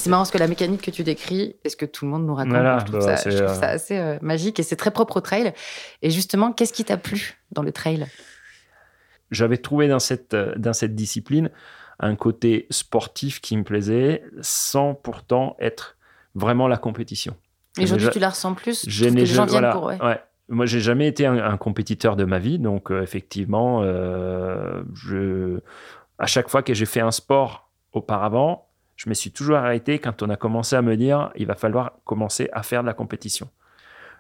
C'est 0.01 0.11
marrant 0.11 0.23
parce 0.23 0.31
que 0.31 0.39
la 0.39 0.49
mécanique 0.49 0.83
que 0.83 0.91
tu 0.91 1.03
décris, 1.05 1.57
est 1.63 1.69
ce 1.69 1.77
que 1.77 1.85
tout 1.85 2.05
le 2.07 2.11
monde 2.11 2.27
nous 2.27 2.35
raconte, 2.35 2.53
Voilà, 2.53 2.79
je 2.81 2.85
trouve, 2.87 3.01
bah, 3.01 3.17
ça, 3.17 3.17
c'est, 3.19 3.31
je 3.31 3.37
trouve 3.37 3.51
euh, 3.51 3.61
ça 3.61 3.69
assez 3.69 3.99
euh, 3.99 4.19
magique 4.23 4.59
et 4.59 4.63
c'est 4.63 4.77
très 4.77 4.91
propre 4.91 5.19
au 5.19 5.21
trail. 5.21 5.53
Et 6.03 6.11
justement, 6.11 6.53
qu'est-ce 6.53 6.73
qui 6.73 6.85
t'a 6.85 6.97
plu 6.97 7.39
dans 7.53 7.63
le 7.63 7.71
trail? 7.71 8.07
J'avais 9.31 9.59
trouvé 9.59 9.89
dans 9.89 9.99
cette, 9.99 10.35
euh, 10.35 10.55
dans 10.57 10.73
cette 10.73 10.95
discipline 10.95 11.51
un 11.99 12.17
côté 12.17 12.67
sportif 12.71 13.41
qui 13.41 13.57
me 13.57 13.63
plaisait 13.63 14.25
sans 14.41 14.95
pourtant 14.95 15.57
être 15.61 15.97
vraiment 16.35 16.67
la 16.67 16.79
compétition. 16.79 17.37
Et 17.79 17.85
aujourd'hui, 17.85 18.09
tu 18.11 18.19
la 18.19 18.31
ressens 18.31 18.55
plus? 18.55 18.89
je 18.89 19.05
que 19.05 19.11
les 19.11 19.27
gens 19.27 19.47
je- 19.47 19.51
viennent 19.51 19.61
voilà, 19.61 19.73
pour. 19.73 19.85
ouais. 19.85 20.03
ouais. 20.03 20.21
Moi, 20.49 20.67
j'ai 20.67 20.81
jamais 20.81 21.07
été 21.07 21.27
un, 21.27 21.37
un 21.37 21.57
compétiteur 21.57 22.17
de 22.17 22.25
ma 22.25 22.41
vie, 22.41 22.59
donc 22.59 22.91
euh, 22.91 23.03
effectivement, 23.03 23.83
euh, 23.83 24.83
je, 24.95 25.61
à 26.19 26.27
chaque 26.27 26.49
fois 26.49 26.63
que 26.65 26.75
j'ai 26.75 26.87
fait 26.87 27.01
un 27.01 27.13
sport 27.13 27.71
auparavant, 27.93 28.67
je 29.01 29.09
me 29.09 29.15
suis 29.15 29.31
toujours 29.31 29.57
arrêté 29.57 29.99
quand 29.99 30.23
on 30.23 30.29
a 30.29 30.37
commencé 30.37 30.77
à 30.77 30.83
me 30.83 30.95
dire 30.95 31.33
il 31.35 31.47
va 31.47 31.55
falloir 31.55 31.93
commencer 32.05 32.51
à 32.53 32.63
faire 32.63 32.83
de 32.83 32.87
la 32.87 32.93
compétition. 32.93 33.49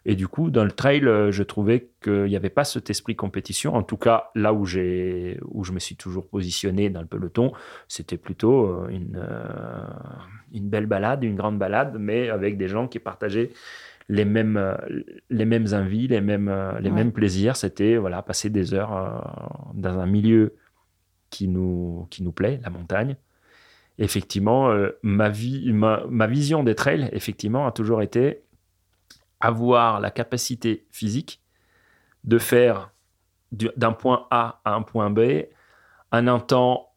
Et 0.06 0.14
du 0.14 0.26
coup, 0.26 0.50
dans 0.50 0.64
le 0.64 0.70
trail, 0.70 1.04
euh, 1.04 1.30
je 1.30 1.42
trouvais 1.42 1.90
qu'il 2.02 2.24
n'y 2.24 2.36
avait 2.36 2.48
pas 2.48 2.64
cet 2.64 2.88
esprit 2.88 3.14
compétition. 3.14 3.74
En 3.74 3.82
tout 3.82 3.98
cas, 3.98 4.30
là 4.34 4.54
où, 4.54 4.64
j'ai, 4.64 5.38
où 5.44 5.64
je 5.64 5.72
me 5.72 5.78
suis 5.80 5.96
toujours 5.96 6.26
positionné 6.26 6.88
dans 6.88 7.02
le 7.02 7.06
peloton, 7.06 7.52
c'était 7.88 8.16
plutôt 8.16 8.64
euh, 8.68 8.88
une, 8.88 9.20
euh, 9.22 9.84
une 10.54 10.70
belle 10.70 10.86
balade, 10.86 11.22
une 11.24 11.36
grande 11.36 11.58
balade, 11.58 11.96
mais 12.00 12.30
avec 12.30 12.56
des 12.56 12.66
gens 12.68 12.88
qui 12.88 12.98
partageaient 13.00 13.50
les 14.08 14.24
mêmes, 14.24 14.58
les 15.28 15.44
mêmes 15.44 15.66
envies, 15.74 16.08
les 16.08 16.22
mêmes, 16.22 16.48
les 16.80 16.88
Ouais. 16.88 16.94
mêmes 16.96 17.12
plaisirs. 17.12 17.56
C'était 17.56 17.98
voilà, 17.98 18.22
passer 18.22 18.48
des 18.48 18.72
heures 18.72 18.96
euh, 18.96 19.18
dans 19.74 19.98
un 19.98 20.06
milieu 20.06 20.54
qui 21.28 21.46
nous, 21.46 22.06
qui 22.08 22.22
nous 22.22 22.32
plaît, 22.32 22.58
la 22.64 22.70
montagne. 22.70 23.16
Effectivement, 24.00 24.70
euh, 24.70 24.98
ma, 25.02 25.28
vie, 25.28 25.72
ma, 25.72 26.02
ma 26.08 26.26
vision 26.26 26.64
des 26.64 26.74
trails, 26.74 27.08
effectivement, 27.12 27.66
a 27.66 27.70
toujours 27.72 28.02
été 28.02 28.42
avoir 29.40 30.00
la 30.00 30.10
capacité 30.10 30.86
physique 30.90 31.40
de 32.24 32.38
faire 32.38 32.90
du- 33.52 33.70
d'un 33.76 33.92
point 33.92 34.26
A 34.30 34.60
à 34.64 34.74
un 34.74 34.82
point 34.82 35.10
B 35.10 35.20
en 36.12 36.26
un 36.26 36.38
temps 36.40 36.88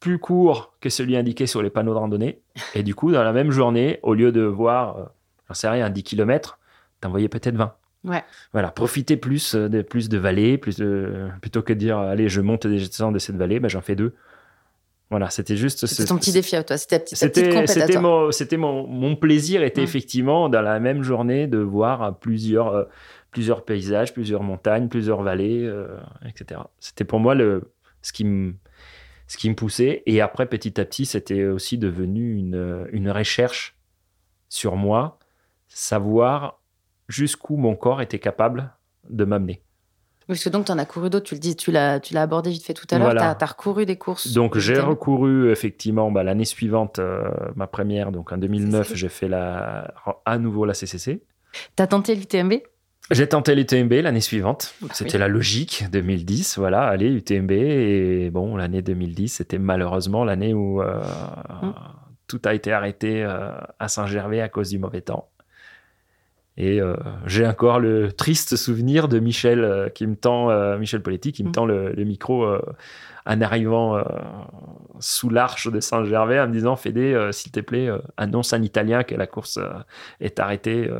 plus 0.00 0.18
court 0.18 0.74
que 0.80 0.90
celui 0.90 1.16
indiqué 1.16 1.46
sur 1.46 1.62
les 1.62 1.70
panneaux 1.70 1.92
de 1.94 1.98
randonnée. 1.98 2.40
Et 2.74 2.82
du 2.82 2.94
coup, 2.94 3.10
dans 3.12 3.22
la 3.22 3.32
même 3.32 3.50
journée, 3.50 4.00
au 4.02 4.14
lieu 4.14 4.32
de 4.32 4.42
voir, 4.42 4.98
euh, 4.98 5.04
j'en 5.48 5.54
sais 5.54 5.68
rien, 5.68 5.88
10 5.90 6.02
km, 6.02 6.58
t'en 7.00 7.10
voyais 7.10 7.28
peut-être 7.28 7.56
20. 7.56 7.74
Ouais. 8.04 8.22
Voilà, 8.52 8.70
profiter 8.70 9.16
plus 9.16 9.54
euh, 9.54 9.68
de, 9.68 9.80
plus 9.80 10.08
de 10.10 10.18
vallées, 10.18 10.58
plus 10.58 10.76
de, 10.76 11.28
plutôt 11.40 11.62
que 11.62 11.72
de 11.72 11.78
dire, 11.78 11.96
allez, 11.98 12.28
je 12.28 12.40
monte 12.42 12.66
et 12.66 12.78
je 12.78 12.86
descends 12.86 13.12
de 13.12 13.18
cette 13.18 13.36
vallée, 13.36 13.60
ben, 13.60 13.68
j'en 13.68 13.80
fais 13.80 13.96
deux. 13.96 14.14
Voilà, 15.10 15.30
c'était 15.30 15.56
juste... 15.56 15.86
C'était 15.86 16.08
ton 16.08 16.16
petit 16.16 16.32
défi 16.32 16.56
à 16.56 16.64
toi. 16.64 16.76
C'était 16.76 16.98
ta 16.98 17.04
petite, 17.04 17.20
ta 17.20 17.28
petite 17.28 17.68
c'était 17.68 18.00
mon 18.00 18.32
c'était 18.32 18.56
mon, 18.56 18.86
mon 18.86 19.16
plaisir 19.16 19.62
était 19.62 19.82
Mm. 19.82 19.84
effectivement 19.84 20.48
dans 20.48 20.62
la 20.62 20.80
même 20.80 21.02
journée 21.02 21.46
de 21.46 21.58
voir 21.58 22.18
plusieurs 22.18 22.68
euh, 22.74 22.84
plusieurs 23.30 23.64
paysages 23.64 24.12
plusieurs 24.14 24.42
montagnes 24.42 24.88
plusieurs 24.88 25.22
vallées 25.22 25.64
euh, 25.64 25.88
etc 26.26 26.60
c'était 26.78 27.04
pour 27.04 27.20
moi 27.20 27.34
le 27.34 27.72
ce 28.02 28.12
qui 28.12 28.24
me 28.24 28.54
ce 29.26 29.36
qui 29.36 29.50
me 29.50 29.54
poussait 29.54 30.02
et 30.06 30.20
après 30.20 30.46
petit 30.46 30.80
à 30.80 30.84
petit 30.84 31.04
c'était 31.06 31.44
aussi 31.46 31.78
devenu 31.78 32.36
une 32.36 32.86
une 32.92 33.10
recherche 33.10 33.76
sur 34.48 34.76
moi 34.76 35.18
savoir 35.68 36.60
jusqu'où 37.08 37.56
mon 37.56 37.74
corps 37.74 38.00
était 38.00 38.20
capable 38.20 38.72
de 39.10 39.24
m'amener 39.24 39.62
parce 40.26 40.42
que 40.42 40.48
donc, 40.48 40.66
tu 40.66 40.72
en 40.72 40.78
as 40.78 40.84
couru 40.84 41.10
d'autres. 41.10 41.26
Tu 41.26 41.34
le 41.34 41.40
dis, 41.40 41.56
tu 41.56 41.70
l'as, 41.70 42.00
tu 42.00 42.14
l'as 42.14 42.22
abordé 42.22 42.50
vite 42.50 42.64
fait 42.64 42.74
tout 42.74 42.86
à 42.90 42.98
l'heure. 42.98 43.08
Voilà. 43.08 43.34
Tu 43.34 43.44
as, 43.44 43.46
recouru 43.46 43.86
des 43.86 43.96
courses. 43.96 44.32
Donc 44.32 44.58
j'ai 44.58 44.78
recouru 44.78 45.50
effectivement 45.50 46.10
bah, 46.10 46.22
l'année 46.22 46.44
suivante 46.44 46.98
euh, 46.98 47.22
ma 47.56 47.66
première 47.66 48.12
donc 48.12 48.32
en 48.32 48.38
2009 48.38 48.82
CCC. 48.86 48.96
j'ai 48.98 49.08
fait 49.08 49.28
la 49.28 49.94
à 50.24 50.38
nouveau 50.38 50.64
la 50.64 50.74
CCC 50.74 51.22
T'as 51.76 51.86
tenté 51.86 52.14
l'UTMB 52.14 52.54
J'ai 53.10 53.28
tenté 53.28 53.54
l'UTMB 53.54 53.92
l'année 53.92 54.20
suivante. 54.20 54.74
Bah 54.80 54.88
c'était 54.92 55.14
oui. 55.14 55.20
la 55.20 55.28
logique, 55.28 55.84
2010. 55.92 56.58
Voilà, 56.58 56.82
allez, 56.82 57.08
UTMB. 57.08 57.50
Et 57.52 58.30
bon, 58.30 58.56
l'année 58.56 58.82
2010, 58.82 59.28
c'était 59.28 59.58
malheureusement 59.58 60.24
l'année 60.24 60.52
où 60.52 60.82
euh, 60.82 61.00
Mm. 61.62 61.72
tout 62.26 62.40
a 62.44 62.54
été 62.54 62.72
arrêté 62.72 63.22
euh, 63.22 63.52
à 63.78 63.88
Saint-Gervais 63.88 64.40
à 64.40 64.48
cause 64.48 64.70
du 64.70 64.78
mauvais 64.78 65.02
temps. 65.02 65.28
Et 66.56 66.80
euh, 66.80 66.94
j'ai 67.26 67.46
encore 67.46 67.80
le 67.80 68.12
triste 68.12 68.56
souvenir 68.56 69.08
de 69.08 69.18
Michel 69.18 69.64
euh, 69.64 69.88
qui 69.88 70.06
me 70.06 70.14
tend, 70.14 70.50
euh, 70.50 70.78
Michel 70.78 71.02
Poletti 71.02 71.32
qui 71.32 71.42
me 71.42 71.48
Mm. 71.48 71.52
tend 71.52 71.66
le, 71.66 71.92
le 71.92 72.04
micro 72.04 72.46
en 73.26 73.40
arrivant 73.40 74.02
sous 75.00 75.30
l'arche 75.30 75.70
de 75.70 75.80
Saint-Gervais 75.80 76.38
en 76.40 76.46
me 76.48 76.52
disant 76.52 76.76
Fédé, 76.76 77.28
s'il 77.32 77.52
te 77.52 77.60
plaît, 77.60 77.88
annonce 78.16 78.52
en 78.52 78.60
italien 78.62 79.02
que 79.02 79.14
la 79.14 79.26
course 79.26 79.58
est 80.20 80.38
arrêtée. 80.40 80.90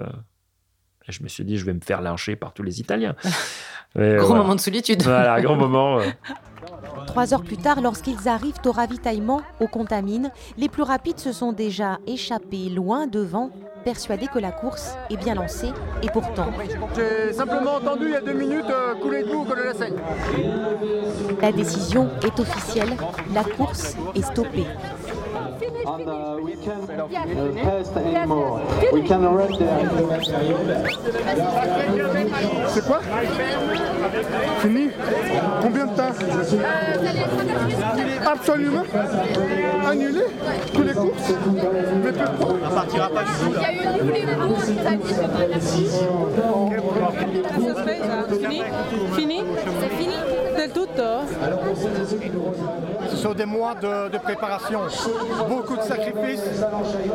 Je 1.09 1.23
me 1.23 1.29
suis 1.29 1.45
dit, 1.45 1.59
je 1.59 1.65
vais 1.65 1.75
me 1.75 1.81
faire 1.81 2.01
lyncher 2.01 2.37
par 2.37 2.53
tous 2.53 2.63
les 2.63 2.81
Italiens. 2.81 3.15
Mais, 3.97 4.17
Gros 4.17 4.27
voilà. 4.29 4.43
moment 4.43 4.55
de 4.57 4.61
solitude. 4.61 5.03
Voilà, 5.03 5.41
grand 5.41 5.55
moment. 5.67 5.99
euh. 6.01 6.05
Trois 7.07 7.33
heures 7.33 7.43
plus 7.45 7.59
tard, 7.59 7.81
lorsqu'ils 7.81 8.27
arrivent 8.29 8.59
au 8.65 8.73
ravitaillement 8.73 9.43
au 9.61 9.69
Contamine, 9.69 10.31
les 10.57 10.69
plus 10.69 10.83
rapides 10.83 11.21
se 11.21 11.33
sont 11.33 11.53
déjà 11.53 11.99
échappés 12.07 12.71
loin 12.71 13.07
devant, 13.07 13.51
persuadés 13.85 14.27
que 14.27 14.39
la 14.41 14.51
course 14.51 14.97
est 15.11 15.17
bien 15.17 15.35
lancée. 15.35 15.69
Et 16.03 16.09
pourtant, 16.09 16.49
J'ai 16.97 17.33
simplement 17.35 17.75
entendu 17.77 18.07
il 18.07 18.13
y 18.13 18.17
a 18.17 18.21
deux 18.21 18.33
minutes 18.33 18.65
euh, 18.71 18.95
couler 19.01 19.23
de 19.23 19.29
boue 19.31 19.45
que 19.45 19.55
la 19.55 19.75
Seine. 19.75 19.95
la 21.41 21.53
décision 21.53 22.09
est 22.25 22.41
officielle, 22.41 22.97
la 23.33 23.45
course 23.45 23.95
est 24.15 24.23
stoppée. 24.23 24.67
And 25.87 26.09
uh, 26.09 26.39
we 26.41 26.57
can 26.57 26.89
uh, 26.91 27.07
test 27.53 27.97
anymore. 27.97 28.61
We 28.91 29.03
can. 29.03 29.25
C'est 32.69 32.87
quoi 32.87 33.01
Fini 34.61 34.89
Combien 35.61 35.87
de 35.87 35.95
temps 35.95 36.13
Absolument. 38.27 38.85
Annulé 39.87 40.23
Tous 40.73 40.83
les 40.83 40.93
courses 40.95 41.33
Mais 42.03 42.13
On 42.41 42.75
partira 42.75 43.09
pas 43.11 43.25
du 43.25 43.31
tout 43.45 43.53
là. 43.53 43.61
Fini 48.35 48.63
Fini. 49.15 49.43
C'est 49.81 49.97
fini 49.97 50.34
Del 50.65 50.73
tutto 50.73 51.27
Ce 53.11 53.17
sont 53.17 53.35
des 53.35 53.45
mois 53.45 53.75
de, 53.75 54.09
de 54.11 54.17
préparation, 54.17 54.81
beaucoup 55.47 55.77
de 55.77 55.83
sacrifices. 55.83 56.65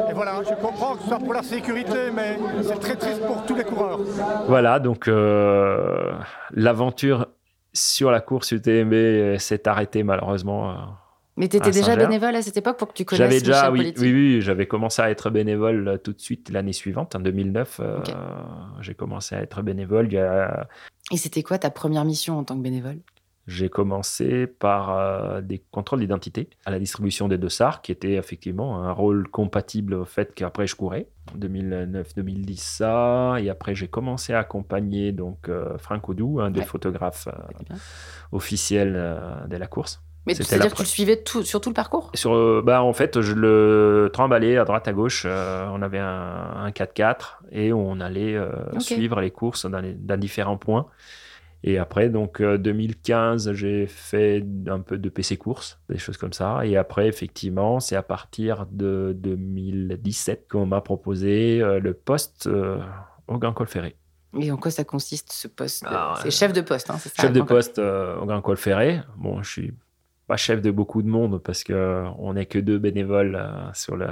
Et 0.07 0.13
voilà, 0.13 0.41
je 0.47 0.53
comprends 0.61 0.93
que 0.95 1.01
ce 1.01 1.07
soit 1.07 1.17
pour 1.17 1.33
la 1.33 1.41
sécurité, 1.41 2.11
mais 2.13 2.37
c'est 2.61 2.79
très 2.79 2.95
triste 2.95 3.25
pour 3.25 3.43
tous 3.47 3.55
les 3.55 3.63
coureurs. 3.63 3.99
Voilà, 4.47 4.79
donc 4.79 5.07
euh, 5.07 6.11
l'aventure 6.51 7.25
sur 7.73 8.11
la 8.11 8.21
course 8.21 8.51
UTMB 8.51 9.37
s'est 9.39 9.67
arrêtée 9.67 10.03
malheureusement. 10.03 10.69
euh, 10.69 10.73
Mais 11.37 11.47
tu 11.47 11.57
étais 11.57 11.71
déjà 11.71 11.95
bénévole 11.95 12.35
à 12.35 12.43
cette 12.43 12.57
époque 12.57 12.77
pour 12.77 12.89
que 12.89 12.93
tu 12.93 13.05
connaisses 13.05 13.23
J'avais 13.29 13.39
déjà, 13.41 13.71
Michel 13.71 13.93
oui, 13.97 14.11
oui, 14.11 14.35
oui, 14.35 14.41
j'avais 14.41 14.67
commencé 14.67 15.01
à 15.01 15.09
être 15.09 15.31
bénévole 15.31 15.87
euh, 15.87 15.97
tout 15.97 16.13
de 16.13 16.21
suite 16.21 16.51
l'année 16.51 16.73
suivante, 16.73 17.15
en 17.15 17.19
2009. 17.19 17.79
euh, 17.79 17.97
Ok. 17.97 18.13
J'ai 18.81 18.93
commencé 18.93 19.33
à 19.33 19.41
être 19.41 19.63
bénévole. 19.63 20.05
Il 20.11 20.13
y 20.13 20.19
a- 20.19 20.67
Et 21.11 21.17
c'était 21.17 21.41
quoi 21.41 21.57
ta 21.57 21.71
première 21.71 22.05
mission 22.05 22.37
en 22.37 22.43
tant 22.43 22.55
que 22.55 22.61
bénévole? 22.61 22.99
J'ai 23.49 23.67
commencé 23.67 24.45
par 24.45 24.91
euh, 24.95 25.41
des 25.41 25.59
contrôles 25.71 26.01
d'identité 26.01 26.49
à 26.65 26.71
la 26.71 26.77
distribution 26.77 27.27
des 27.27 27.39
dossards, 27.39 27.81
qui 27.81 27.91
était 27.91 28.13
effectivement 28.13 28.83
un 28.83 28.91
rôle 28.91 29.27
compatible 29.27 29.95
au 29.95 30.05
fait 30.05 30.35
qu'après 30.35 30.67
je 30.67 30.75
courais. 30.75 31.07
2009-2010 31.37 32.57
ça, 32.57 33.35
et 33.39 33.49
après 33.49 33.73
j'ai 33.73 33.87
commencé 33.87 34.33
à 34.33 34.39
accompagner 34.39 35.11
donc 35.11 35.49
euh, 35.49 35.77
Franck 35.79 36.09
Audou, 36.09 36.39
un 36.39 36.51
des 36.51 36.59
Ouais. 36.59 36.65
photographes 36.65 37.27
euh, 37.27 37.75
officiels 38.31 38.93
de 39.47 39.57
la 39.57 39.67
course. 39.67 40.01
Mais 40.25 40.35
c'est-à-dire 40.35 40.69
que 40.71 40.75
tu 40.75 40.83
le 40.83 40.87
suivais 40.87 41.23
tout, 41.23 41.41
sur 41.43 41.59
tout 41.59 41.69
le 41.69 41.73
parcours? 41.73 42.11
Sur, 42.13 42.61
bah, 42.61 42.83
en 42.83 42.93
fait, 42.93 43.19
je 43.21 43.33
le 43.33 44.09
trimballais 44.13 44.57
à 44.57 44.65
droite 44.65 44.87
à 44.87 44.93
gauche. 44.93 45.23
euh, 45.25 45.65
on 45.71 45.81
avait 45.81 45.97
un, 45.97 46.51
un 46.65 46.69
4x4 46.69 47.39
et 47.51 47.73
on 47.73 47.99
allait 47.99 48.35
euh, 48.35 48.51
suivre 48.79 49.21
les 49.21 49.31
courses 49.31 49.65
dans, 49.65 49.79
les- 49.79 49.93
dans 49.93 50.17
différents 50.19 50.57
points. 50.57 50.85
Et 51.63 51.77
après, 51.77 52.09
donc 52.09 52.39
euh, 52.41 52.57
2015, 52.57 53.51
j'ai 53.53 53.85
fait 53.85 54.45
un 54.67 54.79
peu 54.79 54.97
de 54.97 55.09
PC 55.09 55.35
course, 55.37 55.79
des 55.89 55.97
choses 55.97 56.15
comme 56.17 56.31
ça. 56.33 56.65
Et 56.65 56.77
après, 56.77 57.07
effectivement, 57.07 57.79
c'est 57.81 57.97
à 57.97 58.01
partir 58.03 58.65
de 58.71 59.13
2017 59.19 60.47
qu'on 60.49 60.65
m'a 60.65 60.81
proposé 60.81 61.61
euh, 61.61 61.79
le 61.79 61.93
poste 61.93 62.47
euh, 62.47 62.79
au 63.27 63.37
Grand 63.37 63.51
Col 63.53 63.67
Ferré. 63.67 63.95
Et 64.39 64.51
en 64.51 64.57
quoi 64.57 64.71
ça 64.71 64.83
consiste 64.85 65.31
ce 65.33 65.47
poste 65.49 65.83
de- 65.83 65.89
Ah, 65.91 66.15
C'est 66.21 66.27
euh, 66.27 66.31
chef 66.31 66.53
de 66.53 66.61
poste, 66.61 66.89
hein, 66.91 66.97
c'est 66.99 67.09
ça 67.13 67.23
Chef 67.23 67.33
de 67.33 67.41
poste 67.41 67.79
euh, 67.79 68.15
au 68.19 68.25
Grand 68.25 68.41
Col 68.41 68.57
Ferré. 68.57 69.01
Bon, 69.17 69.41
je 69.43 69.49
suis 69.51 69.73
pas 70.27 70.37
chef 70.37 70.61
de 70.61 70.71
beaucoup 70.71 71.01
de 71.01 71.07
monde 71.09 71.41
parce 71.43 71.63
que 71.63 71.73
euh, 71.73 72.07
on 72.19 72.35
n'est 72.35 72.45
que 72.45 72.59
deux 72.59 72.77
bénévoles 72.77 73.35
euh, 73.35 73.73
sur 73.73 73.97
le 73.97 74.07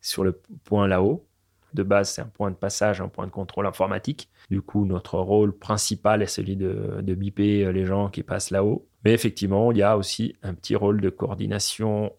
sur 0.00 0.22
le 0.24 0.40
point 0.64 0.86
là-haut. 0.86 1.26
De 1.74 1.82
base, 1.82 2.10
c'est 2.10 2.22
un 2.22 2.26
point 2.26 2.50
de 2.50 2.56
passage, 2.56 3.00
un 3.00 3.08
point 3.08 3.26
de 3.26 3.30
contrôle 3.30 3.66
informatique. 3.66 4.30
Du 4.50 4.62
coup, 4.62 4.86
notre 4.86 5.18
rôle 5.18 5.52
principal 5.52 6.22
est 6.22 6.26
celui 6.26 6.56
de, 6.56 7.00
de 7.02 7.14
biper 7.14 7.66
euh, 7.66 7.72
les 7.72 7.84
gens 7.84 8.08
qui 8.08 8.22
passent 8.22 8.50
là-haut. 8.50 8.86
Mais 9.04 9.12
effectivement, 9.12 9.70
il 9.70 9.78
y 9.78 9.82
a 9.82 9.96
aussi 9.96 10.34
un 10.42 10.54
petit 10.54 10.76
rôle 10.76 11.00
de 11.00 11.10
coordination 11.10 12.12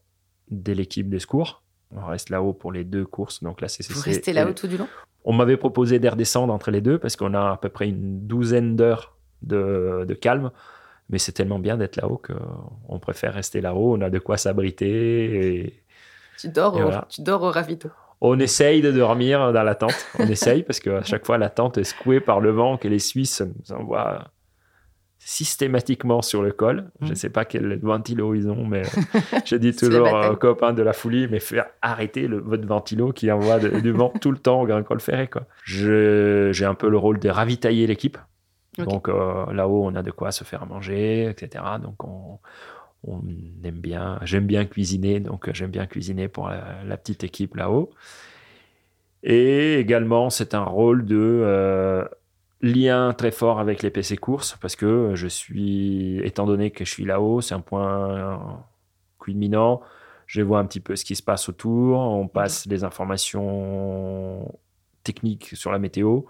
de 0.51 0.71
l'équipe 0.71 1.09
de 1.09 1.17
secours. 1.17 1.63
On 1.91 2.05
reste 2.05 2.29
là-haut 2.29 2.53
pour 2.53 2.71
les 2.71 2.83
deux 2.83 3.05
courses, 3.05 3.43
donc 3.43 3.61
la 3.61 3.67
CCC. 3.67 3.93
Vous 3.93 4.01
restez 4.01 4.33
là-haut 4.33 4.53
tout 4.53 4.67
du 4.67 4.77
long? 4.77 4.87
On 5.25 5.33
m'avait 5.33 5.57
proposé 5.57 5.99
de 5.99 6.07
redescendre 6.07 6.53
entre 6.53 6.71
les 6.71 6.81
deux 6.81 6.97
parce 6.99 7.15
qu'on 7.15 7.33
a 7.33 7.51
à 7.51 7.57
peu 7.57 7.69
près 7.69 7.89
une 7.89 8.25
douzaine 8.27 8.75
d'heures 8.75 9.17
de, 9.41 10.05
de 10.07 10.13
calme. 10.13 10.51
Mais 11.09 11.17
c'est 11.17 11.31
tellement 11.31 11.59
bien 11.59 11.77
d'être 11.77 11.95
là-haut 11.95 12.21
qu'on 12.21 12.99
préfère 12.99 13.33
rester 13.33 13.61
là-haut. 13.61 13.97
On 13.97 14.01
a 14.01 14.11
de 14.11 14.19
quoi 14.19 14.37
s'abriter. 14.37 15.63
Et... 15.63 15.83
tu 16.37 16.49
dors, 16.49 16.75
au, 16.75 16.81
voilà. 16.81 17.07
tu 17.09 17.23
dors 17.23 17.41
au 17.41 17.49
ravito. 17.49 17.89
On 18.21 18.37
essaye 18.39 18.81
de 18.81 18.91
dormir 18.91 19.53
dans 19.53 19.63
la 19.63 19.75
tente. 19.75 20.05
On 20.19 20.27
essaye 20.27 20.63
parce 20.63 20.79
qu'à 20.79 21.03
chaque 21.03 21.25
fois, 21.25 21.37
la 21.37 21.49
tente 21.49 21.77
est 21.77 21.83
secouée 21.85 22.19
par 22.19 22.39
le 22.41 22.51
vent 22.51 22.77
que 22.77 22.87
les 22.89 22.99
Suisses 22.99 23.41
nous 23.41 23.73
envoient 23.75 24.25
systématiquement 25.17 26.21
sur 26.21 26.41
le 26.41 26.51
col. 26.51 26.91
Je 27.01 27.07
ne 27.07 27.11
Mm. 27.11 27.15
sais 27.15 27.29
pas 27.29 27.45
quel 27.45 27.77
ventilo 27.79 28.33
ils 28.35 28.49
ont, 28.49 28.65
mais 28.65 28.83
je 29.45 29.55
dis 29.55 29.75
toujours 29.75 30.07
aux 30.31 30.35
copains 30.37 30.73
de 30.73 30.81
la 30.81 30.93
folie, 30.93 31.27
mais 31.29 31.39
faire 31.39 31.65
arrêter 31.81 32.27
le, 32.27 32.39
votre 32.39 32.65
ventilo 32.67 33.11
qui 33.11 33.31
envoie 33.31 33.59
de- 33.59 33.79
du 33.81 33.91
vent 33.91 34.13
tout 34.21 34.31
le 34.31 34.37
temps 34.37 34.61
au 34.61 34.65
Grand 34.65 34.81
Col 34.83 34.99
Ferré. 35.01 35.27
Quoi. 35.27 35.43
J'ai 35.65 36.65
un 36.65 36.73
peu 36.73 36.89
le 36.89 36.97
rôle 36.97 37.19
de 37.19 37.29
ravitailler 37.29 37.85
l'équipe. 37.87 38.17
Donc 38.77 39.09
euh, 39.09 39.51
là-haut, 39.51 39.83
on 39.85 39.95
a 39.95 40.01
de 40.03 40.11
quoi 40.11 40.31
se 40.31 40.45
faire 40.45 40.65
manger, 40.65 41.25
etc. 41.25 41.63
Donc 41.81 42.01
on, 42.05 42.39
on 43.03 43.21
aime 43.63 43.79
bien, 43.79 44.19
j'aime 44.23 44.45
bien 44.45 44.65
cuisiner, 44.65 45.19
donc 45.19 45.51
j'aime 45.53 45.71
bien 45.71 45.85
cuisiner 45.87 46.27
pour 46.27 46.49
la, 46.49 46.83
la 46.85 46.97
petite 46.97 47.23
équipe 47.23 47.55
là-haut. 47.55 47.91
Et 49.23 49.75
également, 49.75 50.29
c'est 50.29 50.53
un 50.53 50.63
rôle 50.63 51.05
de 51.05 51.17
euh, 51.17 52.05
lien 52.61 53.13
très 53.13 53.31
fort 53.31 53.59
avec 53.59 53.83
les 53.83 53.89
PC 53.89 54.17
courses 54.17 54.57
parce 54.61 54.75
que 54.75 55.11
je 55.15 55.27
suis, 55.27 56.19
étant 56.23 56.45
donné 56.45 56.71
que 56.71 56.85
je 56.85 56.91
suis 56.91 57.05
là-haut, 57.05 57.41
c'est 57.41 57.55
un 57.55 57.59
point 57.61 58.63
culminant. 59.19 59.81
Je 60.25 60.41
vois 60.41 60.59
un 60.59 60.65
petit 60.65 60.79
peu 60.79 60.95
ce 60.95 61.03
qui 61.05 61.15
se 61.15 61.23
passe 61.23 61.49
autour. 61.49 61.99
On 61.99 62.27
passe 62.27 62.65
les 62.67 62.83
informations 62.83 64.53
techniques 65.03 65.51
sur 65.55 65.71
la 65.71 65.79
météo, 65.79 66.21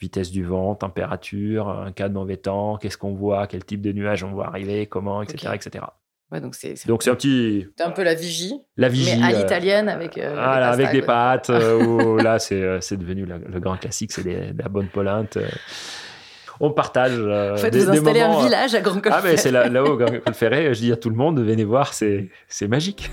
vitesse 0.00 0.30
du 0.30 0.44
vent, 0.44 0.74
température, 0.74 1.68
un 1.68 1.92
cas 1.92 2.08
de 2.08 2.14
mauvais 2.14 2.36
temps, 2.36 2.76
qu'est-ce 2.76 2.98
qu'on 2.98 3.14
voit, 3.14 3.46
quel 3.46 3.64
type 3.64 3.80
de 3.82 3.92
nuages 3.92 4.22
on 4.24 4.30
voit 4.32 4.46
arriver, 4.46 4.86
comment, 4.86 5.22
etc., 5.22 5.52
etc. 5.54 5.84
Ouais, 6.30 6.40
donc 6.42 6.54
c'est 6.54 6.74
Donc 6.86 7.02
c'est 7.02 7.08
un 7.10 7.14
petit 7.14 7.66
c'est 7.76 7.84
un 7.84 7.90
peu 7.90 8.02
la 8.02 8.14
vigie. 8.14 8.54
la 8.76 8.88
vigie 8.90 9.16
Mais 9.18 9.22
à 9.24 9.28
euh, 9.38 9.42
l'italienne 9.42 9.88
avec. 9.88 10.18
euh, 10.18 10.34
voilà, 10.34 10.76
des 10.76 10.84
avec 10.84 11.00
des 11.00 11.06
pâtes. 11.06 11.48
euh, 11.48 12.22
là, 12.22 12.38
c'est 12.38 12.60
euh, 12.62 12.80
c'est 12.82 12.98
devenu 12.98 13.24
la- 13.24 13.38
le 13.38 13.60
grand 13.60 13.78
classique, 13.78 14.12
c'est 14.12 14.24
de 14.24 14.62
la 14.62 14.68
bonne 14.68 14.88
polente. 14.88 15.38
euh. 15.38 15.48
On 16.60 16.70
partage 16.70 17.12
euh, 17.16 17.54
En 17.54 17.56
fait, 17.56 17.70
des, 17.70 17.78
vous 17.84 17.92
des 17.92 17.98
installez 17.98 18.20
moments, 18.20 18.38
un 18.40 18.42
euh, 18.42 18.44
village 18.44 18.74
à 18.74 18.80
Grand 18.82 19.00
Col 19.00 19.12
Ah, 19.14 19.20
mais 19.24 19.36
c'est 19.38 19.50
là- 19.50 19.68
là-haut, 19.68 19.92
au 19.94 19.96
Grand 19.96 20.10
Col 20.22 20.34
Ferré. 20.34 20.74
Je 20.74 20.80
dis 20.80 20.92
à 20.92 20.96
tout 20.96 21.08
le 21.08 21.16
monde, 21.16 21.40
venez 21.40 21.64
voir, 21.64 21.94
c'est 21.94 22.28
c'est 22.46 22.68
magique. 22.68 23.10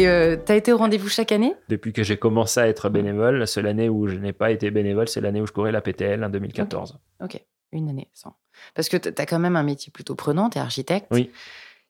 Et 0.00 0.08
euh, 0.08 0.36
t'as 0.42 0.56
été 0.56 0.72
au 0.72 0.78
rendez-vous 0.78 1.08
chaque 1.08 1.32
année? 1.32 1.54
Depuis 1.68 1.92
que 1.92 2.02
j'ai 2.02 2.16
commencé 2.16 2.58
à 2.60 2.66
être 2.68 2.88
bénévole, 2.88 3.36
la 3.36 3.46
seule 3.46 3.66
année 3.66 3.88
où 3.88 4.06
je 4.08 4.16
n'ai 4.16 4.32
pas 4.32 4.50
été 4.50 4.70
bénévole, 4.70 5.08
c'est 5.08 5.20
l'année 5.20 5.40
où 5.40 5.46
je 5.46 5.52
courais 5.52 5.72
la 5.72 5.80
PTL 5.80 6.22
en 6.24 6.30
2014. 6.30 6.98
Ok, 7.22 7.42
une 7.72 7.88
année 7.88 8.08
sans. 8.14 8.34
Parce 8.74 8.88
que 8.88 8.96
t'as 8.96 9.26
quand 9.26 9.38
même 9.38 9.56
un 9.56 9.62
métier 9.62 9.92
plutôt 9.92 10.14
prenant, 10.14 10.48
t'es 10.48 10.58
architecte. 10.60 11.06
Oui. 11.10 11.30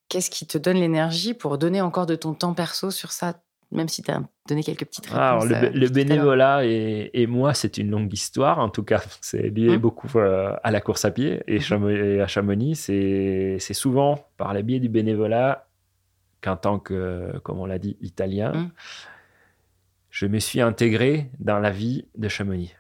Qu'est-ce 0.09 0.31
qui 0.31 0.47
te 0.47 0.59
donne 0.59 0.76
l'énergie 0.79 1.35
pour 1.35 1.57
donner 1.57 1.81
encore 1.81 2.07
de 2.07 2.17
ton 2.17 2.35
temps 2.35 2.52
perso 2.52 2.90
sur 2.90 3.12
ça, 3.12 3.35
même 3.71 3.88
si 3.88 4.02
t'as 4.02 4.19
donné 4.49 4.64
quelques 4.64 4.87
petites 4.87 5.07
réponses 5.07 5.21
Ah, 5.21 5.31
alors, 5.31 5.45
le, 5.45 5.55
euh, 5.55 5.71
le 5.73 5.88
bénévolat 5.88 6.64
et, 6.67 7.11
et 7.14 7.26
moi, 7.29 7.55
c'est 7.55 7.79
une 7.79 7.90
longue 7.90 8.12
histoire. 8.12 8.59
En 8.59 8.71
tout 8.71 8.83
cas, 8.83 9.02
c'est 9.21 9.50
lié 9.50 9.69
Hum. 9.71 9.76
beaucoup 9.76 10.09
euh, 10.19 10.52
à 10.64 10.73
la 10.73 10.81
course 10.81 11.05
à 11.05 11.12
pied. 11.12 11.43
Et, 11.47 11.59
et 11.61 12.21
à 12.21 12.26
Chamonix, 12.26 12.75
c'est 12.75 13.56
c'est 13.61 13.75
souvent 13.75 14.19
par 14.37 14.52
le 14.52 14.63
biais 14.63 14.80
du 14.80 14.89
bénévolat 14.89 15.69
qu'en 16.41 16.57
tant 16.57 16.79
que, 16.79 17.39
comme 17.43 17.59
on 17.59 17.67
l'a 17.67 17.79
dit, 17.79 17.97
italien, 18.00 18.53
Hum. 18.55 18.71
je 20.11 20.26
me 20.26 20.39
suis 20.39 20.61
intégré 20.61 21.31
dans 21.39 21.59
la 21.59 21.71
vie 21.71 22.07
de 22.17 22.29
Chamonix. 22.29 22.75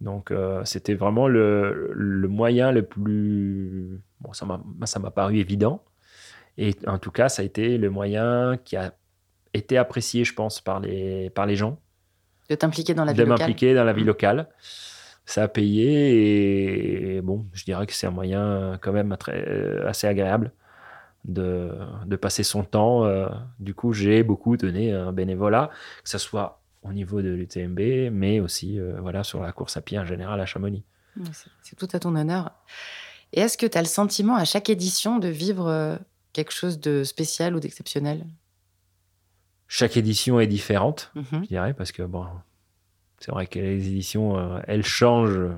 Donc, 0.00 0.30
euh, 0.30 0.64
c'était 0.64 0.94
vraiment 0.94 1.28
le, 1.28 1.90
le 1.94 2.26
moyen 2.26 2.72
le 2.72 2.82
plus. 2.86 4.00
Bon, 4.22 4.32
ça 4.32 4.46
m'a 4.46 4.58
ça 4.86 4.98
m'a 4.98 5.10
paru 5.10 5.36
évident. 5.36 5.84
Et 6.56 6.74
en 6.86 6.98
tout 6.98 7.10
cas, 7.10 7.28
ça 7.28 7.42
a 7.42 7.44
été 7.44 7.76
le 7.76 7.90
moyen 7.90 8.56
qui 8.64 8.76
a 8.76 8.94
été 9.52 9.76
apprécié, 9.76 10.24
je 10.24 10.32
pense, 10.32 10.62
par 10.62 10.80
les, 10.80 11.28
par 11.28 11.44
les 11.44 11.54
gens 11.54 11.78
De 12.48 12.54
t'impliquer 12.54 12.94
dans 12.94 13.04
la 13.04 13.12
vie 13.12 13.18
de 13.18 13.24
locale. 13.24 13.38
m'impliquer 13.40 13.74
dans 13.74 13.84
la 13.84 13.92
vie 13.92 14.00
Mhm. 14.00 14.06
locale. 14.06 14.48
Ça 15.26 15.42
a 15.42 15.48
payé 15.48 17.16
et 17.16 17.20
bon, 17.20 17.44
je 17.52 17.64
dirais 17.64 17.86
que 17.86 17.92
c'est 17.92 18.06
un 18.06 18.10
moyen 18.10 18.78
quand 18.80 18.92
même 18.92 19.14
très, 19.18 19.44
euh, 19.48 19.86
assez 19.86 20.06
agréable 20.06 20.50
de, 21.24 21.70
de 22.06 22.16
passer 22.16 22.42
son 22.42 22.64
temps. 22.64 23.04
euh. 23.04 23.28
Du 23.58 23.74
coup, 23.74 23.92
j'ai 23.92 24.22
beaucoup 24.22 24.56
donné 24.56 24.92
un 24.92 25.12
bénévolat, 25.12 25.70
que 26.02 26.08
ce 26.10 26.18
soit 26.18 26.62
au 26.82 26.92
niveau 26.92 27.20
de 27.22 27.28
l'UTMB, 27.28 28.10
mais 28.10 28.40
aussi 28.40 28.78
euh, 28.80 28.98
voilà, 29.00 29.22
sur 29.24 29.42
la 29.42 29.52
course 29.52 29.76
à 29.76 29.82
pied 29.82 29.98
en 29.98 30.04
général 30.06 30.40
à 30.40 30.46
Chamonix. 30.46 30.82
C'est 31.62 31.76
tout 31.76 31.88
à 31.92 31.98
ton 31.98 32.14
honneur. 32.16 32.52
Et 33.32 33.40
est-ce 33.40 33.58
que 33.58 33.66
tu 33.66 33.76
as 33.76 33.82
le 33.82 33.86
sentiment 33.88 34.34
à 34.36 34.44
chaque 34.44 34.70
édition 34.70 35.18
de 35.18 35.28
vivre 35.28 35.66
euh, 35.68 35.96
quelque 36.32 36.52
chose 36.52 36.80
de 36.80 37.04
spécial 37.04 37.54
ou 37.54 37.60
d'exceptionnel? 37.60 38.24
Chaque 39.68 39.96
édition 39.96 40.40
est 40.40 40.46
différente, 40.46 41.12
Mhm. 41.14 41.42
je 41.44 41.48
dirais, 41.48 41.74
parce 41.74 41.92
que 41.92 42.02
bon, 42.02 42.26
c'est 43.18 43.30
vrai 43.30 43.46
que 43.46 43.58
les 43.58 43.86
éditions, 43.88 44.36
euh, 44.38 44.60
elles 44.66 44.84
changent. 44.84 45.48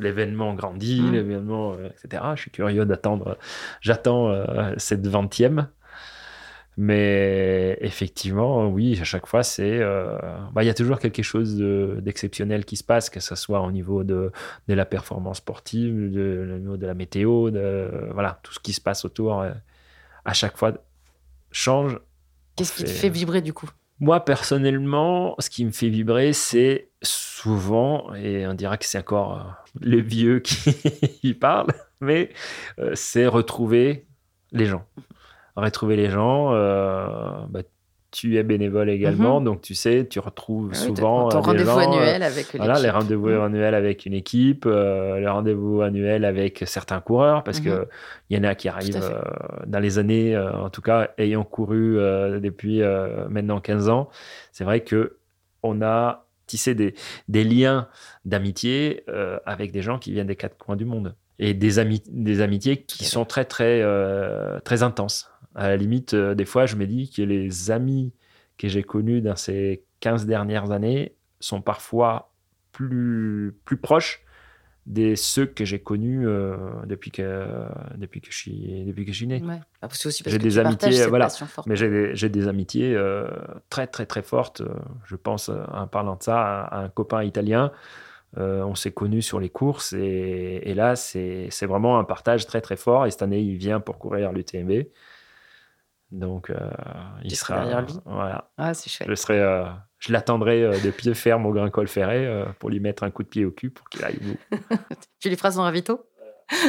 L'événement 0.00 0.54
grandit, 0.54 1.00
Mm. 1.02 1.12
l'événement, 1.12 1.72
euh, 1.74 1.88
etc. 1.88 2.22
Je 2.34 2.40
suis 2.42 2.50
curieux 2.50 2.84
d'attendre. 2.86 3.36
J'attends 3.80 4.30
euh, 4.30 4.72
cette 4.78 5.06
vingtième. 5.06 5.68
Mais 6.76 7.76
effectivement, 7.80 8.68
oui, 8.68 8.96
à 9.00 9.04
chaque 9.04 9.26
fois, 9.26 9.42
c'est. 9.42 9.80
euh, 9.80 10.16
bah, 10.52 10.62
Il 10.62 10.66
y 10.66 10.70
a 10.70 10.74
toujours 10.74 10.98
quelque 10.98 11.22
chose 11.22 11.56
de- 11.56 11.98
d'exceptionnel 12.00 12.64
qui 12.64 12.76
se 12.76 12.84
passe, 12.84 13.10
que 13.10 13.20
ce 13.20 13.34
soit 13.34 13.60
au 13.60 13.70
niveau 13.70 14.02
de, 14.04 14.30
de 14.68 14.74
la 14.74 14.86
performance 14.86 15.38
sportive, 15.38 16.10
de, 16.10 16.52
au 16.54 16.58
niveau 16.58 16.76
de 16.76 16.86
la 16.86 16.94
météo, 16.94 17.50
de, 17.50 17.90
voilà, 18.12 18.38
tout 18.42 18.52
ce 18.54 18.60
qui 18.60 18.72
se 18.72 18.80
passe 18.80 19.04
autour, 19.04 19.44
à 20.24 20.32
chaque 20.32 20.56
fois, 20.56 20.72
change. 21.50 21.98
Qu'est-ce 22.56 22.72
qui 22.74 22.84
te 22.84 22.88
fait 22.90 23.08
vibrer 23.10 23.42
du 23.42 23.52
coup? 23.52 23.68
Moi, 23.98 24.24
personnellement, 24.24 25.34
ce 25.40 25.50
qui 25.50 25.64
me 25.66 25.72
fait 25.72 25.88
vibrer, 25.90 26.32
c'est 26.32 26.88
souvent, 27.42 28.14
et 28.14 28.46
on 28.46 28.54
dirait 28.54 28.78
que 28.78 28.84
c'est 28.84 28.98
encore 28.98 29.36
euh, 29.36 29.50
le 29.80 30.00
vieux 30.00 30.40
qui 30.40 30.54
qui 31.20 31.34
parle, 31.34 31.68
mais 32.00 32.30
euh, 32.78 32.92
c'est 32.94 33.26
retrouver 33.26 34.06
les 34.52 34.66
gens. 34.66 34.84
Retrouver 35.56 35.96
les 35.96 36.10
gens, 36.10 36.52
euh, 36.54 37.46
bah, 37.48 37.60
tu 38.12 38.36
es 38.38 38.42
bénévole 38.42 38.90
également, 38.90 39.38
Mhm. 39.38 39.44
donc 39.46 39.62
tu 39.62 39.74
sais, 39.74 40.06
tu 40.08 40.18
retrouves 40.18 40.70
Ah 40.72 40.78
oui, 40.80 40.86
souvent 40.86 41.28
ton 41.28 41.40
rendez-vous 41.40 41.78
annuel 41.78 42.22
avec 42.24 42.56
voilà, 42.56 42.78
les 42.80 42.90
rendez-vous 42.90 43.28
Mhm. 43.28 43.40
annuels 43.42 43.74
avec 43.74 44.04
une 44.06 44.14
équipe, 44.14 44.64
euh, 44.66 45.20
les 45.20 45.28
rendez-vous 45.28 45.80
annuels 45.82 46.24
avec 46.24 46.64
certains 46.66 47.00
coureurs, 47.00 47.44
parce 47.44 47.60
Mhm. 47.60 47.64
que 47.66 47.88
il 48.28 48.36
y 48.36 48.40
en 48.40 48.44
a 48.44 48.54
qui 48.56 48.68
arrivent 48.68 48.96
euh, 49.02 49.20
dans 49.66 49.78
les 49.78 49.98
années, 49.98 50.34
euh, 50.34 50.52
en 50.52 50.70
tout 50.70 50.82
cas, 50.82 51.10
ayant 51.18 51.44
couru 51.44 51.94
depuis 52.40 52.80
maintenant 53.28 53.60
15 53.60 53.88
ans, 53.88 54.08
c'est 54.52 54.64
vrai 54.64 54.80
que 54.80 55.18
on 55.62 55.80
a 55.82 56.26
tissé 56.50 56.74
des, 56.74 56.94
des 57.28 57.44
liens 57.44 57.88
d'amitié 58.24 59.04
euh, 59.08 59.38
avec 59.46 59.70
des 59.72 59.82
gens 59.82 59.98
qui 59.98 60.12
viennent 60.12 60.26
des 60.26 60.36
quatre 60.36 60.58
coins 60.58 60.76
du 60.76 60.84
monde 60.84 61.14
et 61.38 61.54
des, 61.54 61.78
ami- 61.78 62.02
des 62.08 62.40
amitiés 62.40 62.82
qui 62.82 63.04
sont 63.04 63.24
très 63.24 63.44
très 63.44 63.80
euh, 63.82 64.60
très 64.60 64.82
intenses. 64.82 65.30
À 65.54 65.68
la 65.68 65.76
limite, 65.76 66.14
euh, 66.14 66.34
des 66.34 66.44
fois, 66.44 66.66
je 66.66 66.76
me 66.76 66.86
dis 66.86 67.10
que 67.10 67.22
les 67.22 67.70
amis 67.70 68.12
que 68.58 68.68
j'ai 68.68 68.82
connus 68.82 69.20
dans 69.22 69.36
ces 69.36 69.84
15 70.00 70.26
dernières 70.26 70.70
années 70.70 71.14
sont 71.40 71.62
parfois 71.62 72.32
plus, 72.72 73.56
plus 73.64 73.76
proches 73.78 74.22
des 74.86 75.14
ceux 75.14 75.46
que 75.46 75.64
j'ai 75.64 75.78
connus 75.78 76.26
euh, 76.26 76.56
depuis, 76.86 77.10
que, 77.10 77.46
depuis, 77.96 78.20
que 78.20 78.32
je 78.32 78.36
suis, 78.36 78.84
depuis 78.84 79.04
que 79.04 79.12
je 79.12 79.16
suis 79.18 79.26
né. 79.26 79.42
Ouais. 79.42 79.60
C'est 79.90 80.08
aussi 80.08 80.22
parce 80.22 80.32
J'ai 80.32 80.38
que 80.38 80.42
des 80.42 80.50
tu 80.52 80.58
amitiés, 80.58 81.06
voilà, 81.06 81.28
mais 81.66 81.76
j'ai 81.76 81.88
des, 81.88 82.16
j'ai 82.16 82.28
des 82.28 82.48
amitiés 82.48 82.94
euh, 82.96 83.28
très 83.68 83.86
très 83.86 84.06
très 84.06 84.22
fortes. 84.22 84.62
Euh, 84.62 84.74
Je 85.04 85.16
pense, 85.16 85.48
euh, 85.48 85.62
en 85.72 85.86
parlant 85.86 86.16
de 86.16 86.22
ça, 86.22 86.40
à, 86.40 86.62
à 86.62 86.78
un 86.84 86.88
copain 86.88 87.22
italien. 87.22 87.72
Euh, 88.38 88.62
on 88.62 88.76
s'est 88.76 88.92
connus 88.92 89.22
sur 89.22 89.40
les 89.40 89.48
courses 89.48 89.92
et, 89.92 90.60
et 90.64 90.74
là, 90.74 90.94
c'est 90.94 91.48
c'est 91.50 91.66
vraiment 91.66 91.98
un 91.98 92.04
partage 92.04 92.46
très 92.46 92.60
très 92.60 92.76
fort. 92.76 93.06
Et 93.06 93.10
cette 93.10 93.22
année, 93.22 93.40
il 93.40 93.56
vient 93.56 93.80
pour 93.80 93.98
courir 93.98 94.32
l'UTMB. 94.32 94.86
Donc, 96.12 96.50
euh, 96.50 96.56
il 97.22 97.34
sera 97.36 97.60
derrière 97.60 97.82
lui. 97.82 97.94
Voilà. 98.04 98.50
Ah, 98.56 98.74
c'est 98.74 98.90
chouette. 98.90 99.08
Je 99.08 99.14
serai, 99.14 99.40
euh, 99.40 99.64
je 99.98 100.12
l'attendrai 100.12 100.62
euh, 100.62 100.80
de 100.80 100.90
pied 100.90 101.14
ferme 101.14 101.46
au 101.46 101.52
Grand 101.52 101.70
Col 101.70 101.88
Ferré 101.88 102.44
pour 102.58 102.70
lui 102.70 102.80
mettre 102.80 103.04
un 103.04 103.10
coup 103.10 103.22
de 103.22 103.28
pied 103.28 103.44
au 103.44 103.50
cul 103.50 103.70
pour 103.70 103.88
qu'il 103.88 104.04
aille 104.04 104.18
au 104.20 104.24
bout. 104.24 104.38
Tu 105.20 105.28
lui 105.28 105.36
feras 105.36 105.52
son 105.52 105.62
ravito? 105.62 106.10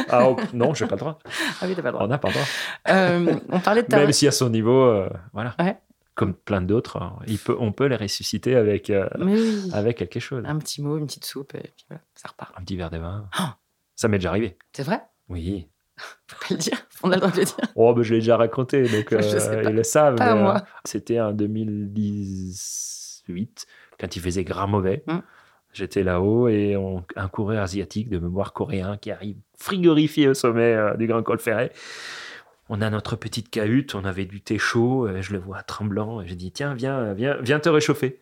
Ah 0.08 0.28
oh, 0.28 0.36
non, 0.52 0.74
j'ai 0.74 0.86
pas 0.86 0.94
le 0.94 1.00
droit. 1.00 1.18
Ah 1.60 1.66
oui, 1.66 1.74
pas 1.74 1.82
le 1.82 1.92
droit. 1.92 2.04
On 2.04 2.08
n'a 2.08 2.18
pas 2.18 2.28
le 2.28 2.34
droit. 2.34 2.46
Euh, 2.88 3.40
on 3.48 3.60
parlait 3.60 3.82
de 3.82 3.88
ta... 3.88 3.98
Même 3.98 4.12
si 4.12 4.26
à 4.26 4.32
son 4.32 4.50
niveau, 4.50 4.82
euh, 4.84 5.08
voilà. 5.32 5.54
Ouais. 5.58 5.76
Comme 6.14 6.34
plein 6.34 6.60
d'autres, 6.60 6.98
hein, 6.98 7.18
peut, 7.44 7.56
on 7.58 7.72
peut 7.72 7.86
les 7.86 7.96
ressusciter 7.96 8.54
avec, 8.54 8.90
euh, 8.90 9.08
oui. 9.18 9.70
avec 9.72 9.96
quelque 9.96 10.20
chose. 10.20 10.44
Un 10.46 10.58
petit 10.58 10.82
mot, 10.82 10.98
une 10.98 11.06
petite 11.06 11.24
soupe, 11.24 11.54
et 11.54 11.72
puis 11.74 11.86
voilà, 11.88 12.02
ça 12.14 12.28
repart. 12.28 12.52
Un 12.56 12.62
petit 12.62 12.76
verre 12.76 12.90
de 12.90 12.98
vin. 12.98 13.28
Oh. 13.40 13.44
Ça 13.96 14.08
m'est 14.08 14.18
déjà 14.18 14.28
arrivé. 14.28 14.58
C'est 14.72 14.82
vrai? 14.82 15.02
Oui. 15.28 15.68
Faut 16.26 16.36
pas 16.40 16.46
le 16.54 16.56
dire. 16.56 16.78
On 17.02 17.10
a 17.10 17.14
le 17.14 17.20
droit 17.20 17.32
de 17.32 17.38
le 17.38 17.44
dire. 17.44 17.56
Oh, 17.74 17.92
ben, 17.94 18.02
je 18.02 18.14
l'ai 18.14 18.20
déjà 18.20 18.36
raconté, 18.36 18.82
donc 18.88 19.12
euh, 19.52 19.62
ils 19.64 19.74
le 19.74 19.82
savent. 19.84 20.16
Euh. 20.20 20.58
C'était 20.84 21.20
en 21.20 21.32
2018, 21.32 23.66
quand 23.98 24.14
il 24.16 24.22
faisait 24.22 24.44
grand 24.44 24.68
mauvais. 24.68 25.02
Mm. 25.06 25.18
J'étais 25.72 26.02
là-haut 26.02 26.48
et 26.48 26.76
on- 26.76 27.02
un 27.16 27.28
coureur 27.28 27.62
asiatique 27.62 28.10
de 28.10 28.18
mémoire 28.18 28.52
coréen 28.52 28.98
qui 28.98 29.10
arrive 29.10 29.36
frigorifié 29.58 30.28
au 30.28 30.34
sommet 30.34 30.74
euh, 30.74 30.94
du 30.96 31.06
Grand 31.06 31.22
Col 31.22 31.38
Ferret. 31.38 31.72
On 32.68 32.80
a 32.82 32.90
notre 32.90 33.16
petite 33.16 33.48
cahute, 33.50 33.94
on 33.94 34.04
avait 34.04 34.26
du 34.26 34.40
thé 34.42 34.58
chaud, 34.58 35.06
euh, 35.06 35.22
je 35.22 35.32
le 35.32 35.38
vois 35.38 35.62
tremblant, 35.62 36.20
et 36.20 36.28
j'ai 36.28 36.36
dit 36.36 36.52
tiens, 36.52 36.74
viens, 36.74 37.14
viens, 37.14 37.36
viens 37.40 37.58
te 37.58 37.70
réchauffer. 37.70 38.20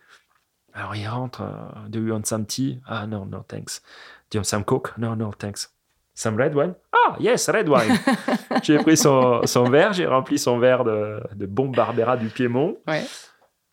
Alors 0.74 0.94
il 0.94 1.09
rentre, 1.09 1.42
euh, 1.42 1.88
do 1.88 1.98
you 2.00 2.12
want 2.12 2.22
some 2.24 2.46
tea? 2.46 2.80
Ah 2.87 3.06
non, 3.09 3.26
no 3.26 3.42
thanks. 3.48 3.83
Do 4.30 4.37
you 4.37 4.40
want 4.40 4.44
some 4.44 4.64
coke? 4.64 4.92
No, 4.96 5.16
no 5.16 5.33
thanks. 5.37 5.74
Some 6.20 6.37
red 6.37 6.54
wine? 6.54 6.74
Ah 6.92 7.16
yes, 7.18 7.48
red 7.48 7.66
wine. 7.66 7.96
j'ai 8.62 8.76
pris 8.76 8.98
son, 8.98 9.40
son 9.46 9.64
verre, 9.70 9.94
j'ai 9.94 10.04
rempli 10.04 10.38
son 10.38 10.59
verre 10.59 10.85
de, 10.85 11.18
de 11.35 11.46
bon 11.46 11.68
Barbera 11.70 12.18
du 12.18 12.26
Piémont. 12.26 12.76
Ouais. 12.87 13.04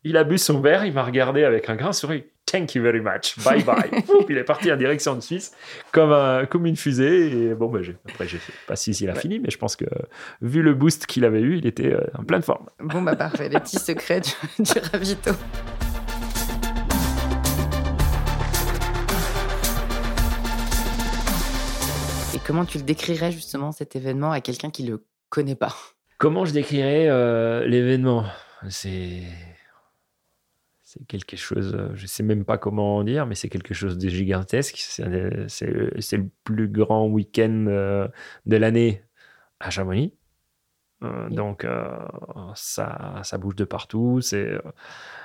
Il 0.05 0.15
a 0.15 0.23
bu 0.23 0.38
son 0.38 0.62
verre, 0.62 0.86
il 0.86 0.93
m'a 0.93 1.03
regardé 1.03 1.43
avec 1.43 1.69
un 1.69 1.75
grand 1.75 1.91
sourire. 1.91 2.23
Thank 2.49 2.75
you 2.75 2.81
very 2.81 3.01
much. 3.01 3.38
Bye 3.43 3.65
bye. 3.65 3.89
Il 4.29 4.38
est 4.38 4.45
parti 4.45 4.71
en 4.71 4.77
direction 4.77 5.13
de 5.15 5.19
Suisse 5.19 5.51
comme, 5.91 6.13
un- 6.13 6.45
comme 6.45 6.65
une 6.65 6.77
fusée. 6.77 7.49
Et 7.49 7.53
bon, 7.53 7.69
j'ai- 7.83 7.97
après, 8.10 8.25
j'ai 8.29 8.38
fait 8.38 8.53
pas 8.65 8.77
si 8.77 8.91
il 8.91 9.10
a 9.10 9.15
fini, 9.15 9.39
mais 9.39 9.49
je 9.49 9.57
pense 9.57 9.75
que 9.75 9.83
vu 10.41 10.62
le 10.62 10.73
boost 10.73 11.05
qu'il 11.07 11.25
avait 11.25 11.41
eu, 11.41 11.57
il 11.57 11.67
était 11.67 11.91
euh, 11.91 11.99
en 12.17 12.23
pleine 12.23 12.43
forme. 12.43 12.67
Bon, 12.79 13.01
bah 13.01 13.17
parfait, 13.17 13.49
les 13.49 13.60
petits 13.60 13.79
secrets 13.79 14.21
du, 14.21 14.29
du 14.63 14.79
ravito. 14.93 15.31
Comment 22.47 22.65
tu 22.65 22.77
le 22.77 22.86
décrirais 22.86 23.31
justement 23.31 23.73
cet 23.73 23.97
événement 23.97 24.31
à 24.31 24.39
quelqu'un 24.39 24.71
qui 24.71 24.83
le 24.83 25.05
connaît 25.29 25.55
pas? 25.55 25.75
Comment 26.17 26.45
je 26.45 26.53
décrirais 26.53 27.07
euh, 27.10 27.67
l'événement? 27.67 28.23
C'est. 28.69 29.23
C'est 30.81 31.05
quelque 31.05 31.36
chose, 31.36 31.75
euh, 31.75 31.89
je 31.95 32.07
sais 32.07 32.23
même 32.23 32.45
pas 32.45 32.57
comment 32.57 33.03
dire, 33.03 33.25
mais 33.25 33.36
c'est 33.36 33.49
quelque 33.49 33.73
chose 33.73 33.97
de 33.97 34.07
gigantesque. 34.07 34.77
C'est 34.77 35.03
le 35.03 36.29
plus 36.45 36.69
grand 36.69 37.07
week-end 37.07 37.65
euh, 37.67 38.07
de 38.45 38.55
l'année 38.55 39.03
à 39.60 39.69
Chamonix. 39.69 40.13
Euh, 41.03 41.27
Donc, 41.29 41.65
euh, 41.65 41.86
ça, 42.55 43.19
ça 43.23 43.38
bouge 43.38 43.57
de 43.57 43.65
partout. 43.65 44.21
C'est 44.21 44.53
euh, 44.53 44.62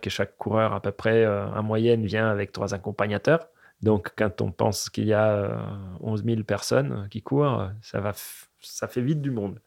que 0.02 0.11
chaque 0.11 0.37
coureur, 0.37 0.72
à 0.72 0.82
peu 0.82 0.90
près, 0.90 1.24
en 1.26 1.62
moyenne, 1.62 2.04
vient 2.04 2.28
avec 2.28 2.50
trois 2.50 2.74
accompagnateurs. 2.74 3.46
Donc, 3.83 4.12
quand 4.16 4.40
on 4.40 4.53
pense 4.53 4.88
qu'il 4.90 5.07
y 5.07 5.12
a 5.12 5.29
euh, 5.33 5.57
11 6.01 6.25
000 6.25 6.42
personnes 6.45 7.09
qui 7.11 7.21
courent, 7.23 7.68
ça, 7.83 8.01
va 8.01 8.12
ça 8.61 8.87
fait 8.88 9.03
vite 9.03 9.21
du 9.21 9.31
monde. 9.31 9.61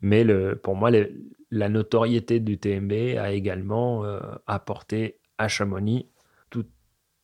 Mais 0.00 0.24
le, 0.24 0.56
pour 0.56 0.74
moi, 0.74 0.90
le- 0.90 1.12
la 1.50 1.68
notoriété 1.68 2.40
du 2.40 2.58
TMB 2.58 2.92
a 3.18 3.30
également 3.32 4.04
euh, 4.04 4.20
apporté 4.46 5.18
à 5.38 5.48
Chamonix 5.48 6.06
tout 6.50 6.66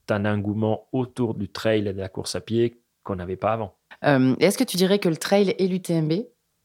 un 0.08 0.24
engouement 0.24 0.88
autour 0.92 1.34
du 1.34 1.48
trail 1.48 1.86
et 1.88 1.92
de 1.92 1.98
la 1.98 2.08
course 2.08 2.36
à 2.36 2.40
pied 2.40 2.80
qu'on 3.02 3.16
n'avait 3.16 3.36
pas 3.36 3.52
avant. 3.52 3.76
Euh, 4.04 4.34
Est-ce 4.38 4.56
que 4.58 4.64
tu 4.64 4.76
dirais 4.76 4.98
que 4.98 5.08
le 5.08 5.16
trail 5.16 5.54
et 5.58 5.68
l'UTMB 5.68 6.12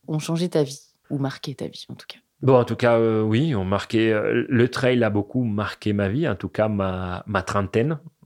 ont 0.08 0.20
changé 0.20 0.50
ta 0.50 0.64
vie? 0.64 0.80
Ou 1.10 1.18
marqué 1.18 1.56
ta 1.56 1.68
vie 1.68 1.86
en 1.90 1.96
tout 1.96 2.06
cas? 2.08 2.20
Bon, 2.42 2.56
en 2.58 2.64
tout 2.66 2.76
cas, 2.76 2.98
euh, 2.98 3.22
oui, 3.22 3.54
on 3.54 3.66
marquait, 3.66 4.12
euh, 4.12 4.46
le 4.50 4.68
trail 4.70 5.04
a 5.04 5.10
beaucoup 5.12 5.44
marqué 5.44 5.94
ma 5.94 6.10
vie, 6.10 6.28
en 6.28 6.36
tout 6.36 6.50
cas 6.50 6.68
ma, 6.70 7.24
ma 7.28 7.44
trentaine, 7.44 7.92
euh, 7.92 8.21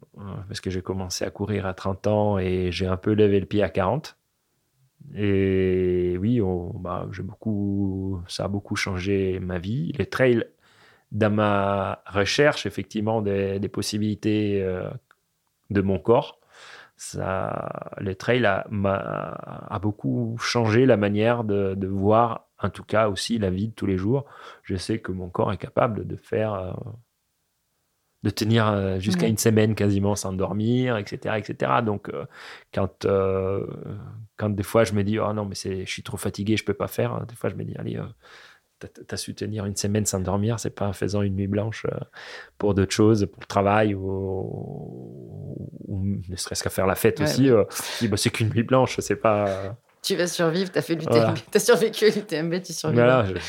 parce 0.47 0.61
que 0.61 0.69
j'ai 0.69 0.81
commencé 0.81 1.25
à 1.25 1.29
courir 1.29 1.65
à 1.65 1.73
30 1.73 2.07
ans 2.07 2.39
et 2.39 2.71
j'ai 2.71 2.87
un 2.87 2.97
peu 2.97 3.13
levé 3.13 3.39
le 3.39 3.45
pied 3.45 3.63
à 3.63 3.69
40. 3.69 4.17
Et 5.13 6.17
oui, 6.19 6.41
bah, 6.75 7.07
j'ai 7.11 7.23
beaucoup, 7.23 8.21
ça 8.27 8.45
a 8.45 8.47
beaucoup 8.47 8.75
changé 8.75 9.39
ma 9.39 9.59
vie. 9.59 9.93
Le 9.97 10.05
trail, 10.05 10.45
dans 11.11 11.33
ma 11.33 12.01
recherche, 12.07 12.65
effectivement, 12.65 13.21
des, 13.21 13.69
possibilités 13.69 14.61
euh, 14.63 14.89
de 15.69 15.81
mon 15.81 15.99
corps, 15.99 16.39
ça, 16.97 17.91
le 17.99 18.15
trail 18.15 18.45
a, 18.45 19.79
beaucoup 19.81 20.37
changé 20.39 20.85
la 20.85 20.97
manière 20.97 21.43
de, 21.43 21.75
de 21.75 21.87
voir, 21.87 22.47
en 22.61 22.69
tout 22.69 22.83
cas 22.83 23.09
aussi 23.09 23.37
la 23.37 23.49
vie 23.49 23.67
de 23.67 23.73
tous 23.73 23.85
les 23.85 23.97
jours. 23.97 24.25
Je 24.63 24.75
sais 24.75 24.99
que 24.99 25.11
mon 25.11 25.29
corps 25.29 25.51
est 25.53 25.57
capable 25.57 26.07
de 26.07 26.15
faire, 26.15 26.53
euh, 26.53 26.73
de 28.25 28.29
tenir 28.31 28.67
euh, 28.67 28.99
jusqu'à 28.99 29.27
une 29.27 29.37
semaine 29.37 29.75
quasiment 29.75 30.15
sans 30.15 30.33
dormir, 30.33 30.97
etc., 30.97 31.37
etc. 31.37 31.81
Donc, 31.85 32.09
euh, 32.09 32.25
quand 32.73 33.05
euh, 33.05 33.65
quand 34.35 34.49
des 34.49 34.63
fois 34.63 34.83
je 34.83 34.93
me 34.93 35.03
dis 35.03 35.17
oh 35.19 35.31
non 35.31 35.45
mais 35.45 35.55
je 35.55 35.89
suis 35.89 36.03
trop 36.03 36.17
fatigué, 36.17 36.57
je 36.57 36.65
peux 36.65 36.73
pas 36.73 36.87
faire. 36.87 37.13
hein, 37.13 37.25
Des 37.29 37.35
fois 37.35 37.49
je 37.49 37.55
me 37.55 37.63
dis 37.63 37.75
allez. 37.77 37.95
euh, 37.97 38.03
T'as 38.79 38.89
t'as 39.07 39.15
su 39.15 39.33
tenir 39.33 39.65
une 39.65 39.77
semaine 39.77 40.05
sans 40.05 40.19
dormir, 40.19 40.59
c'est 40.59 40.69
pas 40.75 40.85
en 40.89 40.91
faisant 40.91 41.21
une 41.21 41.35
nuit 41.35 41.47
blanche 41.47 41.85
pour 42.57 42.73
d'autres 42.73 42.91
choses, 42.93 43.25
pour 43.31 43.39
le 43.39 43.45
travail 43.47 43.95
ou, 43.95 45.55
ou 45.87 46.05
ne 46.27 46.35
serait-ce 46.35 46.61
qu'à 46.61 46.69
faire 46.69 46.85
la 46.85 46.95
fête 46.95 47.19
Ouais, 47.19 47.25
aussi. 47.25 47.49
ouais. 47.49 48.07
bah, 48.09 48.17
c'est 48.17 48.29
qu'une 48.31 48.49
nuit 48.49 48.63
blanche, 48.63 48.99
c'est 48.99 49.15
pas. 49.15 49.77
Tu 50.03 50.15
vas 50.17 50.27
survivre, 50.27 50.69
tu 50.71 50.77
as 50.77 50.81
fait 50.81 50.95
l'UTMB, 50.95 51.13
Voilà. 51.13 51.33
tu 51.51 51.55
as 51.57 51.59
survécu 51.59 52.05
à 52.05 52.09
l'UTMB, 52.09 52.61
tu. 52.61 52.73
Voilà, 52.91 53.23
je- 53.25 53.33
Mais 53.33 53.39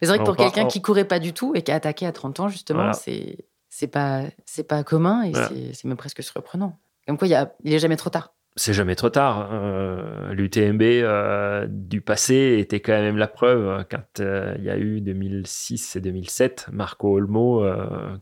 c'est 0.00 0.06
vrai 0.06 0.16
que 0.16 0.22
on 0.22 0.26
pour 0.26 0.36
quelqu'un 0.36 0.66
qui 0.66 0.80
courait 0.80 1.04
pas 1.04 1.18
du 1.18 1.34
tout 1.34 1.52
et 1.54 1.60
qui 1.62 1.70
a 1.72 1.74
attaqué 1.74 2.06
à 2.06 2.12
30 2.12 2.40
ans, 2.40 2.48
justement, 2.48 2.78
Voilà. 2.78 2.92
c'est 2.94 3.36
c'est 3.80 3.88
pas, 3.88 4.22
c'est 4.44 4.62
pas 4.68 4.84
commun 4.84 5.22
et 5.22 5.30
Voilà. 5.32 5.48
c'est- 5.72 5.84
même 5.84 5.96
presque 5.96 6.22
surprenant. 6.22 6.78
Comme 7.06 7.16
quoi, 7.18 7.26
il 7.26 7.30
y 7.32 7.34
a- 7.34 7.52
il 7.64 7.72
est 7.72 7.78
jamais 7.78 7.96
trop 7.96 8.10
tard. 8.10 8.34
c'est 8.56 8.74
jamais 8.74 8.94
trop 8.96 9.08
tard. 9.10 9.48
Euh, 9.52 10.32
L'UTMB 10.34 10.82
euh, 10.82 11.66
du 11.70 12.00
passé 12.02 12.56
était 12.58 12.80
quand 12.80 12.92
même 12.92 13.16
la 13.16 13.28
preuve 13.28 13.84
quand 13.90 14.20
euh, 14.20 14.54
il 14.58 14.64
y 14.64 14.70
a 14.70 14.76
eu 14.76 15.00
2006 15.00 15.96
et 15.96 16.00
2007, 16.00 16.66
Marco 16.72 17.14
Olmo 17.16 17.64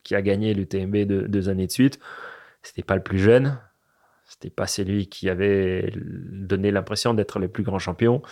qui 0.04 0.14
a 0.14 0.22
gagné 0.22 0.54
l'UTMB 0.54 1.06
deux, 1.06 1.26
deux 1.26 1.48
années 1.48 1.66
de 1.66 1.72
suite. 1.72 1.98
C'était 2.62 2.82
pas 2.82 2.94
le 2.94 3.02
plus 3.02 3.18
jeune, 3.18 3.58
c'était 4.30 4.50
pas 4.50 4.66
celui 4.66 5.08
qui 5.08 5.28
avait 5.30 5.90
donné 5.96 6.70
l'impression 6.70 7.14
d'être 7.14 7.38
le 7.38 7.48
plus 7.48 7.62
grand 7.64 7.78
champion, 7.78 8.22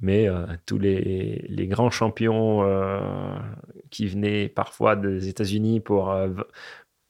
mais 0.00 0.28
euh, 0.28 0.46
tous 0.64 0.78
les, 0.78 1.44
les 1.48 1.66
grands 1.66 1.90
champions 1.90 2.62
euh, 2.64 3.00
qui 3.90 4.06
venaient 4.06 4.48
parfois 4.48 4.94
des 4.96 5.28
États-Unis 5.28 5.80
pour, 5.80 6.10
euh, 6.12 6.28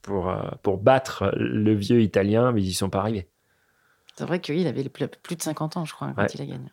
pour, 0.02 0.34
pour 0.62 0.78
battre 0.78 1.30
le 1.36 1.74
vieux 1.74 2.00
italien, 2.00 2.50
mais 2.52 2.62
ils 2.62 2.68
y 2.68 2.72
sont 2.74 2.90
pas 2.90 3.00
arrivés. 3.00 3.28
C'est 4.16 4.24
vrai 4.24 4.40
qu'il 4.40 4.66
avait 4.66 4.88
plus 4.88 5.06
plus 5.22 5.36
de 5.36 5.42
50 5.42 5.76
ans, 5.76 5.84
je 5.84 5.92
crois, 5.94 6.12
quand 6.16 6.22
Ouais. 6.22 6.28
il 6.34 6.42
a 6.42 6.46
gagné. 6.46 6.68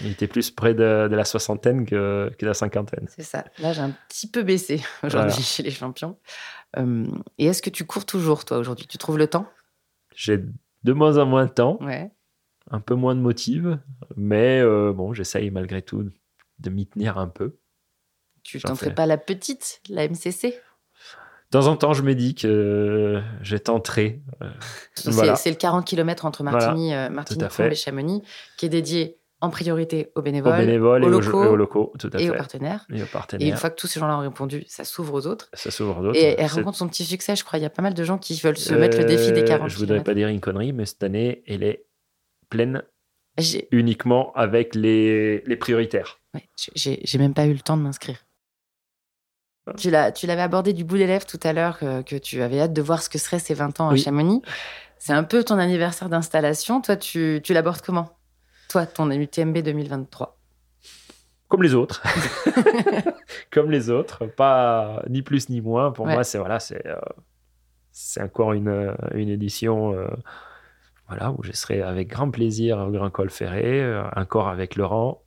Il 0.00 0.10
était 0.10 0.26
plus 0.26 0.50
près 0.50 0.74
de, 0.74 1.06
de 1.08 1.14
la 1.16 1.24
soixantaine 1.24 1.84
que, 1.86 2.32
que 2.36 2.44
de 2.44 2.46
la 2.48 2.54
cinquantaine. 2.54 3.06
C'est 3.08 3.22
ça. 3.22 3.44
Là, 3.60 3.72
j'ai 3.72 3.80
un 3.82 3.92
petit 4.08 4.28
peu 4.28 4.42
baissé 4.42 4.76
aujourd'hui 5.04 5.30
Voilà. 5.30 5.42
chez 5.44 5.62
les 5.62 5.70
champions. 5.70 6.18
Euh, 6.76 7.06
et 7.38 7.46
est-ce 7.46 7.62
que 7.62 7.70
tu 7.70 7.84
cours 7.84 8.04
toujours, 8.06 8.44
toi, 8.44 8.58
aujourd'hui? 8.58 8.86
Tu 8.88 8.98
trouves 8.98 9.18
le 9.18 9.28
temps? 9.28 9.48
J'ai 10.16 10.40
de 10.84 10.92
moins 10.92 11.18
en 11.18 11.26
moins 11.26 11.46
de 11.46 11.50
temps, 11.52 11.78
Ouais. 11.82 12.10
un 12.70 12.80
peu 12.80 12.94
moins 12.94 13.14
de 13.14 13.20
motive, 13.20 13.78
mais 14.16 14.60
euh, 14.60 14.92
bon, 14.92 15.12
j'essaye 15.12 15.50
malgré 15.50 15.82
tout 15.82 16.08
de 16.58 16.70
m'y 16.70 16.86
tenir 16.86 17.18
un 17.18 17.28
peu. 17.28 17.58
Tu 18.42 18.60
tenterais 18.60 18.86
fais. 18.88 18.94
pas 18.94 19.06
la 19.06 19.18
petite, 19.18 19.80
la 19.88 20.08
MCC 20.08 20.50
De 20.50 20.54
temps 21.50 21.66
en 21.66 21.76
temps, 21.76 21.92
je 21.92 22.02
me 22.02 22.14
dis 22.14 22.34
que 22.34 23.22
je 23.42 23.56
tenterai. 23.56 24.22
euh, 24.42 24.50
C'est 24.94 25.10
voilà. 25.10 25.34
le 25.44 25.54
40 25.54 25.84
km 25.86 26.24
entre 26.24 26.42
Voilà. 26.42 26.58
Martigny, 26.66 26.94
euh, 26.94 27.08
Tout 27.08 27.12
à 27.12 27.40
Martigny 27.40 27.68
et 27.72 27.74
Chamonix, 27.74 28.22
qui 28.56 28.66
est 28.66 28.70
dédié 28.70 29.18
en 29.40 29.50
priorité 29.50 30.10
aux 30.14 30.18
Aux 30.18 30.22
bénévoles, 30.22 30.60
et 30.68 30.78
aux 30.78 31.08
aux, 31.08 31.20
locaux, 31.20 31.44
et 31.44 31.46
aux 31.46 31.56
locaux, 31.56 31.92
tout 31.98 32.10
à 32.12 32.18
et 32.20 32.24
fait. 32.26 32.30
aux 32.30 32.34
partenaires. 32.34 32.84
Et 32.90 33.02
aux 33.02 33.06
Et 33.40 33.48
une 33.48 33.56
fois 33.56 33.70
que 33.70 33.76
tous 33.76 33.86
ces 33.86 34.00
gens-là 34.00 34.16
ont 34.18 34.22
répondu, 34.22 34.64
ça 34.66 34.82
s'ouvre 34.84 35.14
aux 35.14 35.26
autres. 35.26 35.48
Ça 35.52 35.70
s'ouvre 35.70 36.02
d'autres. 36.02 36.18
Et 36.18 36.34
elle 36.38 36.46
rencontre 36.50 36.76
son 36.78 36.88
petit 36.88 37.04
succès, 37.04 37.36
je 37.36 37.44
crois. 37.44 37.58
Il 37.58 37.62
y 37.62 37.66
a 37.66 37.70
pas 37.70 37.82
mal 37.82 37.94
de 37.94 38.02
gens 38.04 38.18
qui 38.18 38.34
veulent 38.40 38.56
se 38.58 38.74
mettre 38.74 38.98
le 38.98 39.04
défi 39.04 39.30
des 39.32 39.42
Euh, 39.42 39.46
40 39.46 39.68
Je 39.70 39.76
voudrais 39.76 39.96
km. 39.98 40.04
pas 40.04 40.14
dire 40.14 40.28
une 40.28 40.40
connerie, 40.40 40.72
mais 40.72 40.86
cette 40.86 41.02
année, 41.04 41.42
elle 41.46 41.62
est 41.62 41.84
pleine 42.50 42.82
uniquement 43.70 44.32
avec 44.34 44.74
les, 44.74 45.42
les 45.42 45.56
prioritaires. 45.56 46.18
ouais, 46.34 46.48
j'ai- 46.74 47.00
j'ai 47.04 47.18
même 47.18 47.34
pas 47.34 47.46
eu 47.46 47.52
le 47.52 47.60
temps 47.60 47.76
de 47.76 47.82
m'inscrire. 47.82 48.18
Tu 49.76 49.90
l'as- 49.90 50.10
tu 50.12 50.26
l'avais 50.26 50.40
abordé 50.42 50.72
du 50.72 50.82
bout 50.82 50.96
des 50.96 51.06
lèvres 51.06 51.26
tout 51.26 51.38
à 51.42 51.52
l'heure, 51.52 51.78
que, 51.78 52.02
que 52.02 52.16
tu 52.16 52.40
avais 52.42 52.58
hâte 52.60 52.72
de 52.72 52.82
voir 52.82 53.02
ce 53.02 53.08
que 53.10 53.18
seraient 53.18 53.38
ces 53.38 53.54
20 53.54 53.80
ans 53.80 53.90
à 53.90 53.92
Oui. 53.92 54.00
Chamonix. 54.00 54.40
C'est 54.98 55.12
un 55.12 55.22
peu 55.24 55.44
ton 55.44 55.58
anniversaire 55.58 56.08
d'installation. 56.08 56.80
Toi, 56.80 56.96
tu, 56.96 57.40
tu 57.44 57.52
l'abordes 57.52 57.82
comment? 57.82 58.17
Toi, 58.68 58.86
ton 58.86 59.10
UTMB 59.10 59.58
2023. 59.58 60.36
Comme 61.48 61.62
les 61.62 61.74
autres. 61.74 62.02
Comme 63.50 63.70
les 63.70 63.88
autres. 63.88 64.26
Pas 64.26 65.02
ni 65.08 65.22
plus 65.22 65.48
ni 65.48 65.60
moins. 65.62 65.90
Pour 65.92 66.04
Ouais. 66.06 66.12
moi, 66.14 66.24
c'est 66.24 66.38
voilà, 66.38 66.60
c'est 66.60 66.86
euh, 66.86 66.96
c'est 67.92 68.22
encore 68.22 68.52
une, 68.52 68.68
euh, 68.68 68.94
une 69.14 69.30
édition 69.30 69.94
euh, 69.94 70.06
voilà, 71.08 71.32
où 71.32 71.42
je 71.42 71.52
serai 71.52 71.80
avec 71.80 72.08
grand 72.08 72.30
plaisir 72.30 72.78
au 72.78 72.90
Grand 72.90 73.08
Col 73.10 73.30
Ferré, 73.30 73.82
euh, 73.82 74.04
encore 74.14 74.48
avec 74.48 74.76
Laurent. 74.76 75.22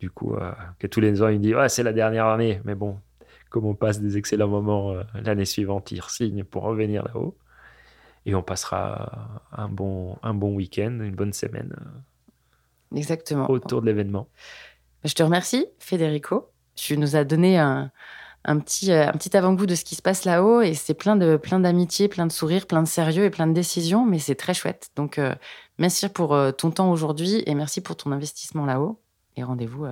Du 0.00 0.10
coup, 0.10 0.34
euh, 0.34 0.50
que 0.80 0.88
tous 0.88 1.00
les 1.00 1.22
ans, 1.22 1.28
il 1.28 1.38
me 1.38 1.42
dit 1.42 1.54
ouais, 1.54 1.68
c'est 1.68 1.84
la 1.84 1.92
dernière 1.92 2.26
année. 2.26 2.60
Mais 2.64 2.74
bon, 2.74 2.98
comme 3.48 3.64
on 3.66 3.74
passe 3.74 4.00
des 4.00 4.18
excellents 4.18 4.48
moments 4.48 4.94
l'année 5.14 5.44
suivante, 5.44 5.92
il 5.92 6.02
signe 6.02 6.42
pour 6.42 6.64
revenir 6.64 7.04
là-haut. 7.04 7.36
Et 8.26 8.34
on 8.34 8.42
passera 8.42 9.40
un 9.52 9.68
bon, 9.68 10.18
un 10.24 10.34
bon 10.34 10.52
week-end, 10.56 10.98
une 11.00 11.14
bonne 11.14 11.32
semaine 11.32 11.72
Exactement. 12.94 13.50
autour 13.50 13.80
de 13.80 13.86
l'événement. 13.86 14.28
Je 15.04 15.14
te 15.14 15.22
remercie, 15.22 15.66
Federico. 15.78 16.50
Tu 16.74 16.98
nous 16.98 17.16
as 17.16 17.24
donné 17.24 17.58
un, 17.58 17.90
un 18.46 18.58
petit, 18.60 18.92
euh, 18.92 19.08
un 19.08 19.12
petit 19.12 19.36
avant-goût 19.36 19.66
de 19.66 19.74
ce 19.74 19.84
qui 19.84 19.96
se 19.96 20.02
passe 20.02 20.24
là-haut 20.24 20.62
et 20.62 20.74
c'est 20.74 20.94
plein 20.94 21.16
de 21.16 21.36
plein 21.36 21.60
d'amitié, 21.60 22.08
plein 22.08 22.26
de 22.26 22.32
sourires, 22.32 22.66
plein 22.66 22.82
de 22.82 22.88
sérieux 22.88 23.24
et 23.24 23.30
plein 23.30 23.46
de 23.46 23.52
décisions, 23.52 24.06
mais 24.06 24.18
c'est 24.18 24.36
très 24.36 24.54
chouette. 24.54 24.90
Donc 24.96 25.18
euh, 25.18 25.34
merci 25.78 26.08
pour 26.08 26.34
euh, 26.34 26.52
ton 26.52 26.70
temps 26.70 26.90
aujourd'hui 26.90 27.42
et 27.46 27.54
merci 27.54 27.80
pour 27.80 27.96
ton 27.96 28.12
investissement 28.12 28.64
là-haut 28.64 29.00
et 29.36 29.42
rendez-vous 29.42 29.86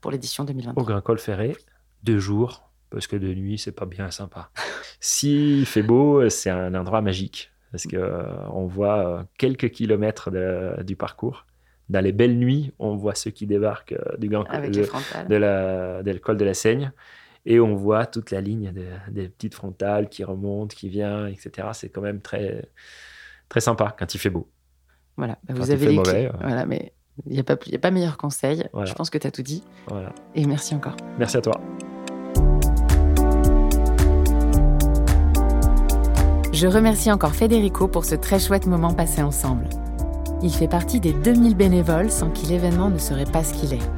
pour 0.00 0.10
l'édition 0.10 0.44
2023. 0.44 0.82
Au 0.82 0.86
Grand 0.86 1.00
Col 1.00 1.18
Ferré, 1.18 1.56
deux 2.02 2.18
jours 2.18 2.70
parce 2.90 3.06
que 3.06 3.16
de 3.16 3.32
nuit 3.32 3.58
c'est 3.58 3.72
pas 3.72 3.86
bien 3.86 4.10
sympa. 4.10 4.50
S'il 5.00 5.64
fait 5.64 5.82
beau, 5.82 6.28
c'est 6.28 6.50
un 6.50 6.74
endroit 6.74 7.00
magique 7.00 7.50
parce 7.70 7.86
que 7.86 8.24
on 8.50 8.66
voit 8.66 9.24
quelques 9.38 9.70
kilomètres 9.70 10.30
du 10.82 10.96
parcours 10.96 11.46
dans 11.88 12.00
les 12.04 12.12
belles 12.12 12.36
nuits, 12.36 12.72
on 12.78 12.96
voit 12.96 13.14
ceux 13.14 13.30
qui 13.30 13.46
débarquent 13.46 13.94
du 14.18 14.28
Grand 14.28 14.44
Avec 14.44 14.70
de, 14.72 14.86
de 15.28 15.36
la, 15.36 16.02
de 16.02 16.10
l'école 16.10 16.36
de 16.36 16.44
la 16.44 16.54
Seigne. 16.54 16.92
Et 17.46 17.60
on 17.60 17.74
voit 17.76 18.04
toute 18.04 18.30
la 18.30 18.40
ligne 18.42 18.72
de- 18.72 18.84
des 19.10 19.28
petites 19.28 19.54
frontales 19.54 20.08
qui 20.10 20.22
remontent, 20.22 20.74
qui 20.74 20.88
viennent, 20.90 21.28
etc. 21.28 21.68
C'est 21.72 21.88
quand 21.88 22.02
même 22.02 22.20
très, 22.20 22.68
très 23.48 23.60
sympa 23.60 23.94
quand 23.98 24.14
il 24.14 24.18
fait 24.18 24.28
beau. 24.28 24.48
Voilà, 25.16 25.38
bah, 25.44 25.54
Quand 25.54 25.60
vous 25.62 25.66
il 25.68 25.72
avez 25.72 25.84
fait 25.84 25.90
les 25.90 25.96
mauvais, 25.96 26.10
clés. 26.10 26.26
euh. 26.26 26.32
Voilà, 26.42 26.66
mais 26.66 26.92
il 27.26 27.32
n'y 27.32 27.38
a, 27.40 27.44
pas- 27.44 27.56
il 27.64 27.72
y 27.72 27.76
a 27.76 27.78
pas 27.78 27.90
meilleur 27.90 28.18
conseil. 28.18 28.64
Voilà. 28.74 28.86
Je 28.90 28.94
pense 28.94 29.08
que 29.08 29.16
tu 29.16 29.26
as 29.26 29.30
tout 29.30 29.42
dit. 29.42 29.62
Voilà. 29.86 30.12
Et 30.34 30.44
merci 30.46 30.74
encore. 30.74 30.96
Merci 31.18 31.38
à 31.38 31.40
toi. 31.40 31.58
Je 36.52 36.66
remercie 36.66 37.10
encore 37.12 37.34
Federico 37.34 37.88
pour 37.88 38.04
ce 38.04 38.14
très 38.16 38.38
chouette 38.40 38.66
moment 38.66 38.92
passé 38.92 39.22
ensemble. 39.22 39.68
Il 40.40 40.52
fait 40.52 40.68
partie 40.68 41.00
des 41.00 41.12
2000 41.12 41.56
bénévoles 41.56 42.10
sans 42.10 42.30
qui 42.30 42.46
l'événement 42.46 42.90
ne 42.90 42.98
serait 42.98 43.24
pas 43.24 43.42
ce 43.42 43.52
qu'il 43.54 43.74
est. 43.74 43.90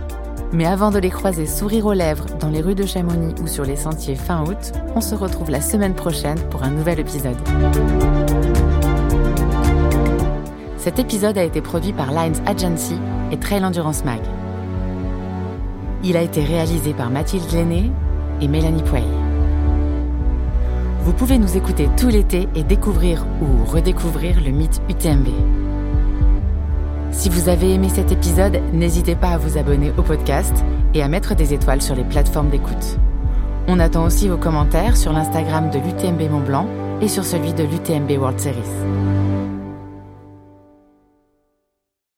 Mais 0.53 0.64
avant 0.64 0.90
de 0.90 0.98
les 0.98 1.11
croiser 1.11 1.46
sourire 1.46 1.87
aux 1.87 1.92
lèvres 1.92 2.26
dans 2.40 2.48
les 2.48 2.62
rues 2.62 2.74
de 2.74 2.87
Chamonix 2.87 3.35
ou 3.42 3.46
sur 3.46 3.64
les 3.64 3.76
sentiers 3.76 4.14
fin 4.14 4.44
août, 4.44 4.72
on 4.96 5.03
se 5.03 5.14
retrouve 5.14 5.50
la 5.50 5.61
semaine 5.61 5.94
prochaine 5.94 6.40
pour 6.50 6.62
un 6.62 6.70
nouvel 6.70 6.98
épisode. 6.98 7.37
Cet 10.79 10.98
épisode 10.98 11.37
a 11.37 11.44
été 11.44 11.61
produit 11.61 11.92
par 11.92 12.11
Lines 12.11 12.40
Agency 12.46 12.96
et 13.31 13.37
Trail 13.37 13.64
Endurance 13.64 14.05
Mag. 14.05 14.20
Il 16.03 16.16
a 16.16 16.22
été 16.22 16.42
réalisé 16.42 16.94
par 16.94 17.11
Mathilde 17.11 17.53
Lenné 17.53 17.92
et 18.40 18.48
Mélanie 18.48 18.83
Puey. 18.83 19.05
Vous 21.03 21.12
pouvez 21.12 21.38
nous 21.38 21.57
écouter 21.57 21.88
tout 21.98 22.09
l'été 22.09 22.48
et 22.55 22.64
découvrir 22.64 23.26
ou 23.42 23.70
redécouvrir 23.70 24.40
le 24.42 24.50
mythe 24.50 24.81
UTMB. 24.88 25.29
Si 27.12 27.29
vous 27.29 27.49
avez 27.49 27.75
aimé 27.75 27.88
cet 27.88 28.12
épisode, 28.12 28.61
n'hésitez 28.73 29.14
pas 29.14 29.31
à 29.31 29.38
vous 29.38 29.59
abonner 29.59 29.92
au 29.99 30.03
podcast 30.03 30.64
et 30.94 31.03
à 31.03 31.09
mettre 31.09 31.35
des 31.35 31.53
étoiles 31.53 31.83
sur 31.83 31.94
les 31.94 32.05
plateformes 32.05 32.51
d'écoute. 32.51 32.99
On 33.66 33.79
attend 33.79 34.05
aussi 34.05 34.29
vos 34.29 34.37
commentaires 34.37 34.96
sur 34.96 35.12
l'Instagram 35.12 35.70
de 35.70 35.79
l'UTMB 35.79 36.31
Mont 36.31 36.40
Blanc 36.40 36.66
et 37.01 37.09
sur 37.09 37.25
celui 37.25 37.53
de 37.53 37.64
l'UTMB 37.64 38.11
World 38.18 38.38
Series. 38.38 39.19